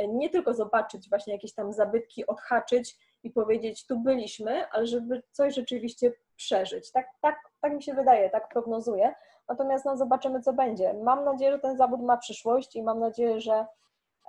[0.09, 2.97] Nie tylko zobaczyć właśnie jakieś tam zabytki, odhaczyć
[3.27, 6.93] i powiedzieć, tu byliśmy, ale żeby coś rzeczywiście przeżyć.
[6.93, 9.15] Tak, tak tak mi się wydaje, tak prognozuję.
[9.49, 10.95] Natomiast no, zobaczymy, co będzie.
[10.95, 13.67] Mam nadzieję, że ten zawód ma przyszłość i mam nadzieję, że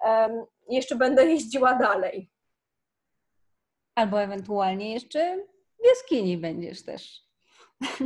[0.04, 2.32] um, jeszcze będę jeździła dalej.
[3.96, 5.38] Albo ewentualnie jeszcze
[5.80, 7.22] w jaskini będziesz też.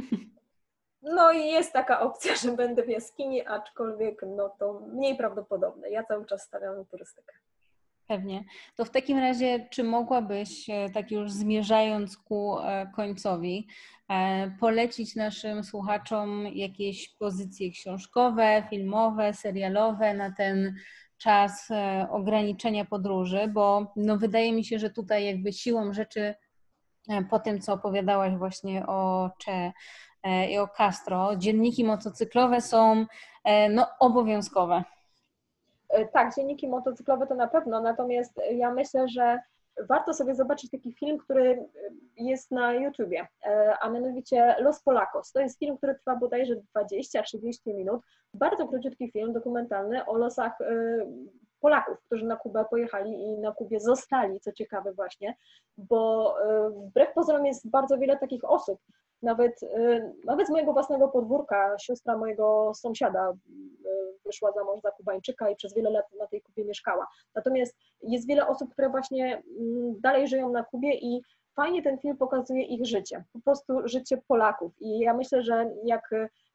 [1.04, 5.89] No i jest taka opcja, że będę w jaskini, aczkolwiek no to mniej prawdopodobne.
[5.89, 7.34] Ja cały czas stawiam na turystykę.
[8.12, 8.43] Pewnie.
[8.76, 13.68] To w takim razie, czy mogłabyś, e, tak już zmierzając ku e, końcowi,
[14.09, 20.76] e, polecić naszym słuchaczom jakieś pozycje książkowe, filmowe, serialowe na ten
[21.18, 21.70] czas
[22.09, 26.36] ograniczenia podróży, bo no wydaje mi się, że tutaj jakby siłą rzeczy
[27.30, 29.72] po tym, co opowiadałaś właśnie o Cze
[30.49, 33.05] i o Castro, dzienniki motocyklowe są
[33.70, 34.84] no, obowiązkowe.
[35.92, 39.39] E, tak, dzienniki motocyklowe to na pewno, natomiast ja myślę, że
[39.89, 41.70] warto sobie zobaczyć taki film, który
[42.18, 45.32] jest na YouTubie, e, a mianowicie Los Polacos.
[45.32, 48.02] To jest film, który trwa bodajże 20-30 minut.
[48.34, 50.66] Bardzo króciutki film dokumentalny o losach e,
[51.60, 55.36] Polaków, którzy na Kubę pojechali i na Kubie zostali, co ciekawe właśnie,
[55.78, 56.36] bo
[56.76, 58.80] wbrew pozorom jest bardzo wiele takich osób,
[59.24, 63.36] nawet, y, nawet z mojego własnego podwórka siostra mojego sąsiada y,
[64.26, 67.08] wyszła za mąż za Kubańczyka i przez wiele lat na tej Kubie mieszkała.
[67.36, 71.22] Natomiast jest wiele osób, które właśnie mm, dalej żyją na Kubie i
[71.56, 74.72] fajnie ten film pokazuje ich życie, po prostu życie Polaków.
[74.80, 76.10] I ja myślę, że jak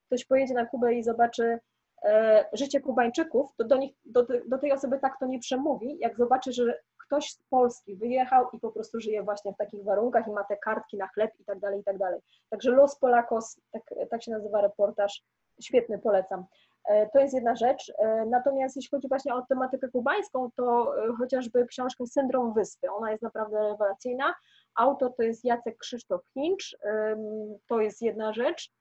[0.06, 1.58] ktoś pojedzie na Kubę i zobaczy
[2.04, 6.16] e, życie Kubańczyków, to do, nich, do, do tej osoby tak to nie przemówi, jak
[6.16, 10.30] zobaczy, że ktoś z Polski wyjechał i po prostu żyje właśnie w takich warunkach i
[10.30, 12.20] ma te kartki na chleb i tak dalej, i tak dalej.
[12.50, 15.22] Także Los Polakos, tak, tak się nazywa reportaż,
[15.60, 16.44] świetny, polecam.
[16.86, 17.92] E, to jest jedna rzecz.
[17.98, 22.90] E, natomiast jeśli chodzi właśnie o tematykę kubańską, to e, chociażby książkę Syndrom Wyspy.
[22.90, 24.34] Ona jest naprawdę rewelacyjna.
[24.74, 26.64] Autor to jest Jacek Krzysztof Hinch.
[27.66, 28.72] To jest jedna rzecz.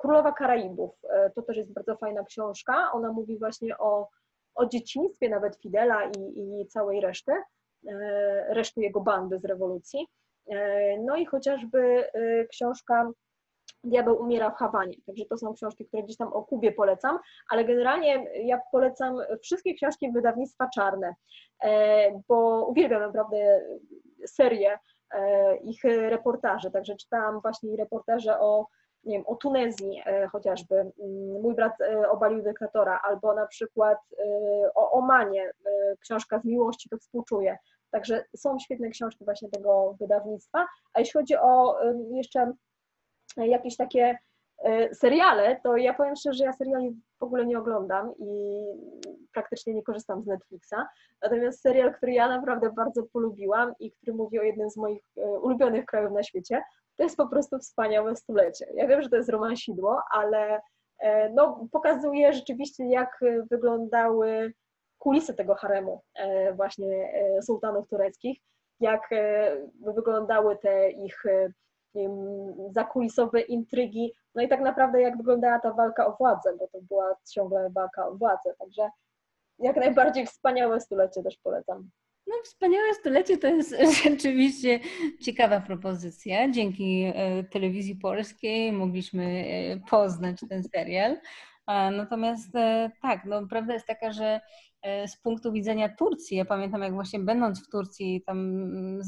[0.00, 0.90] Królowa Karaibów.
[1.34, 2.92] To też jest bardzo fajna książka.
[2.92, 4.08] Ona mówi właśnie o,
[4.54, 7.32] o dzieciństwie nawet Fidela i, i całej reszty.
[7.88, 10.06] E, reszty jego bandy z rewolucji.
[10.50, 13.10] E, no i chociażby e, książka
[13.84, 14.94] Diabeł umiera w Hawanie.
[15.06, 17.18] Także to są książki, które gdzieś tam o Kubie polecam,
[17.50, 21.14] ale generalnie ja polecam wszystkie książki wydawnictwa czarne,
[22.28, 23.60] bo uwielbiam naprawdę
[24.26, 24.78] serię
[25.62, 26.70] ich reportaży.
[26.70, 28.66] Także czytałam właśnie reportaże o
[29.04, 30.92] nie wiem, o Tunezji chociażby, mm,
[31.42, 31.72] mój brat
[32.10, 33.98] obalił dyktatora, albo na przykład
[34.74, 35.50] o Omanie,
[36.00, 37.58] książka z miłości to współczuję.
[37.90, 40.66] Także są świetne książki właśnie tego wydawnictwa.
[40.94, 41.76] A jeśli chodzi o
[42.10, 42.52] jeszcze
[43.36, 44.18] jakieś takie
[44.64, 48.62] e, seriale, to ja powiem szczerze, że ja seriali w ogóle nie oglądam i
[49.32, 50.74] praktycznie nie korzystam z Netflixa.
[51.22, 55.22] Natomiast serial, który ja naprawdę bardzo polubiłam i który mówi o jednym z moich e,
[55.22, 56.62] ulubionych krajów na świecie,
[57.00, 58.66] to jest po prostu wspaniałe stulecie.
[58.74, 60.60] Ja wiem, że to jest romansidło, ale
[60.98, 63.20] e, no, pokazuje rzeczywiście, jak
[63.50, 64.52] wyglądały
[64.98, 68.38] kulisy tego haremu e, właśnie e, sułtanów tureckich,
[68.80, 71.22] jak e, wyglądały te ich
[71.94, 72.12] wiem,
[72.70, 77.16] zakulisowe intrygi, no i tak naprawdę jak wyglądała ta walka o władzę, bo to była
[77.30, 78.90] ciągle walka o władzę, także
[79.58, 81.90] jak najbardziej wspaniałe stulecie też polecam.
[82.30, 84.80] No, wspaniałe stulecie to jest rzeczywiście
[85.20, 86.50] ciekawa propozycja.
[86.50, 87.12] Dzięki
[87.50, 89.44] telewizji polskiej mogliśmy
[89.90, 91.16] poznać ten serial.
[91.92, 92.52] Natomiast
[93.02, 94.40] tak, no, prawda jest taka, że
[94.82, 99.00] E, z punktu widzenia Turcji, ja pamiętam jak właśnie będąc w Turcji, tam mm,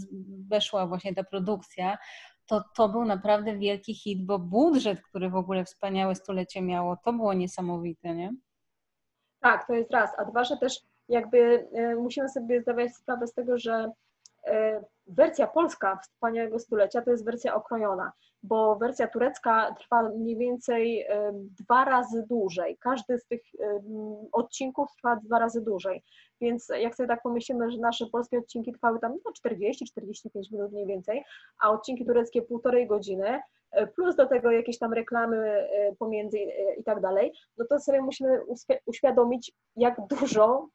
[0.48, 1.98] weszła właśnie ta produkcja,
[2.46, 7.12] to to był naprawdę wielki hit, bo budżet, który w ogóle wspaniałe stulecie miało, to
[7.12, 8.32] było niesamowite, nie?
[9.40, 10.10] Tak, to jest raz.
[10.18, 13.90] A dwa, że też jakby e, musimy sobie zdawać sprawę z tego, że
[14.46, 21.06] e, wersja polska wspaniałego stulecia to jest wersja okrojona bo wersja turecka trwa mniej więcej
[21.32, 22.78] dwa razy dłużej.
[22.80, 23.42] Każdy z tych
[24.32, 26.02] odcinków trwa dwa razy dłużej.
[26.42, 30.86] Więc jak sobie tak pomyślimy, że nasze polskie odcinki trwały tam no 40-45 minut mniej
[30.86, 31.24] więcej,
[31.62, 33.40] a odcinki tureckie półtorej godziny,
[33.70, 37.80] e, plus do tego jakieś tam reklamy e, pomiędzy e, i tak dalej, no to
[37.80, 38.40] sobie musimy
[38.86, 40.68] uświadomić, jak dużo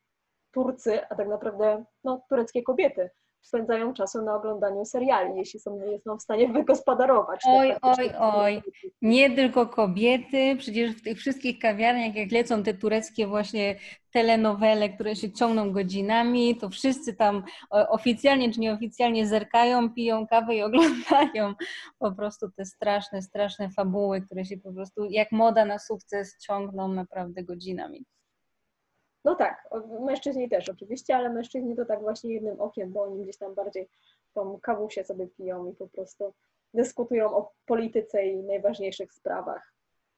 [0.51, 3.09] Turcy, a tak naprawdę no, tureckie kobiety
[3.47, 7.41] spędzają czasu na oglądaniu seriali, jeśli są, nie są w stanie wygospodarować.
[7.47, 8.61] Oj, oj, oj.
[9.01, 13.75] Nie tylko kobiety, przecież w tych wszystkich kawiarniach, jak lecą te tureckie właśnie
[14.11, 20.61] telenowele, które się ciągną godzinami, to wszyscy tam oficjalnie czy nieoficjalnie zerkają, piją kawę i
[20.67, 21.53] oglądają
[21.99, 26.87] po prostu te straszne, straszne fabuły, które się po prostu jak moda na sukces ciągną
[26.87, 28.05] naprawdę godzinami.
[29.27, 29.69] No tak,
[30.05, 33.89] mężczyźni też oczywiście, ale mężczyźni to tak właśnie jednym okiem, bo oni gdzieś tam bardziej
[34.33, 36.33] tą kawusię sobie piją i po prostu
[36.73, 39.73] dyskutują o polityce i najważniejszych sprawach.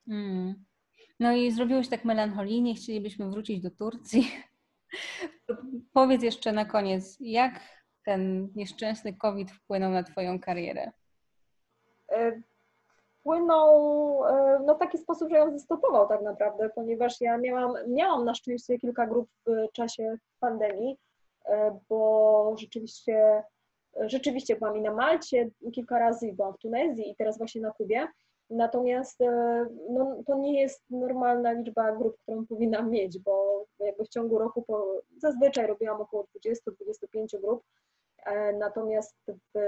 [0.08, 0.66] Mm.
[1.20, 4.32] No i zrobiłeś tak melancholijnie, chcielibyśmy wrócić do Turcji.
[5.94, 7.60] Powiedz jeszcze na koniec, jak
[8.06, 10.92] ten nieszczęsny COVID wpłynął na Twoją karierę?
[13.20, 17.74] E, wpłynął e, no, w taki sposób, że ją zastopował tak naprawdę, ponieważ ja miałam,
[17.88, 20.98] miałam na szczęście kilka grup w czasie pandemii,
[21.46, 23.44] e, bo rzeczywiście,
[24.00, 27.72] rzeczywiście byłam i na Malcie kilka razy, i byłam w Tunezji i teraz właśnie na
[27.72, 28.08] Kubie.
[28.50, 29.20] Natomiast
[29.90, 34.62] no, to nie jest normalna liczba grup, którą powinnam mieć, bo jakby w ciągu roku
[34.62, 36.28] po, zazwyczaj robiłam około
[37.16, 37.64] 20-25 grup,
[38.60, 39.60] natomiast w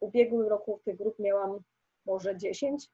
[0.00, 1.60] ubiegłym roku tych grup miałam
[2.06, 2.88] może 10,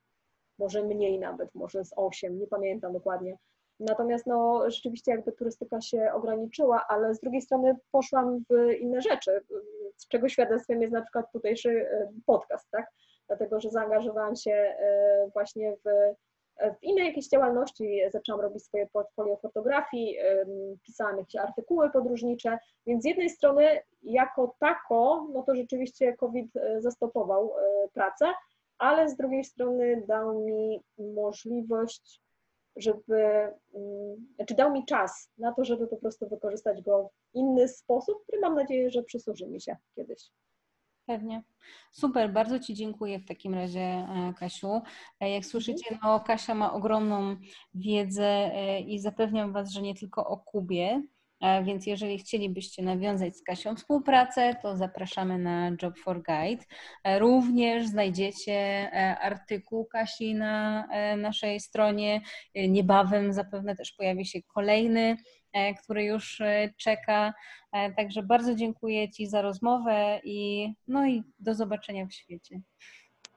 [0.59, 3.37] może mniej nawet, może z 8, nie pamiętam dokładnie.
[3.81, 9.41] Natomiast no, rzeczywiście jakby turystyka się ograniczyła, ale z drugiej strony poszłam w inne rzeczy,
[9.97, 12.87] z czego świadectwem jest na przykład tutejszy e, podcast, tak?
[13.27, 16.15] Dlatego, że zaangażowałam się e, właśnie w,
[16.81, 20.17] w inne jakieś działalności, zaczęłam robić swoje portfolio fotografii,
[20.83, 26.81] pisałam jakieś artykuły podróżnicze, więc z jednej strony jako tako, no to rzeczywiście COVID e,
[26.81, 27.53] zastopował
[27.93, 28.27] pracę,
[28.79, 32.21] ale z drugiej strony dał mi możliwość,
[32.77, 33.17] żeby,
[33.75, 38.23] mm, znaczy dał mi czas na to, żeby po prostu wykorzystać go w inny sposób,
[38.23, 40.31] który mam nadzieję, że przysłuży mi się kiedyś.
[41.07, 41.43] Pewnie.
[41.93, 44.73] Super, bardzo Ci dziękuję w takim razie, e, Kasiu.
[45.21, 45.43] E, jak mhm.
[45.43, 47.37] słyszycie, no, Kasia ma ogromną
[47.75, 51.03] wiedzę e, i zapewniam Was, że nie tylko o Kubie,
[51.65, 56.65] więc jeżeli chcielibyście nawiązać z Kasią współpracę, to zapraszamy na Job for Guide.
[57.05, 62.21] E, również znajdziecie e, artykuł Kasi na naszej stronie.
[62.55, 65.17] Niebawem zapewne też pojawi się kolejny,
[65.83, 66.43] który już
[66.77, 67.35] czeka.
[67.97, 72.61] Także bardzo dziękuję Ci za rozmowę i no i do zobaczenia w świecie.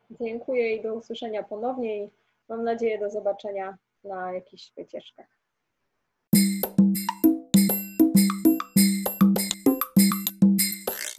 [0.09, 2.09] Dziękuję i do usłyszenia ponownie i
[2.49, 5.38] mam nadzieję do zobaczenia na jakichś wycieczkach.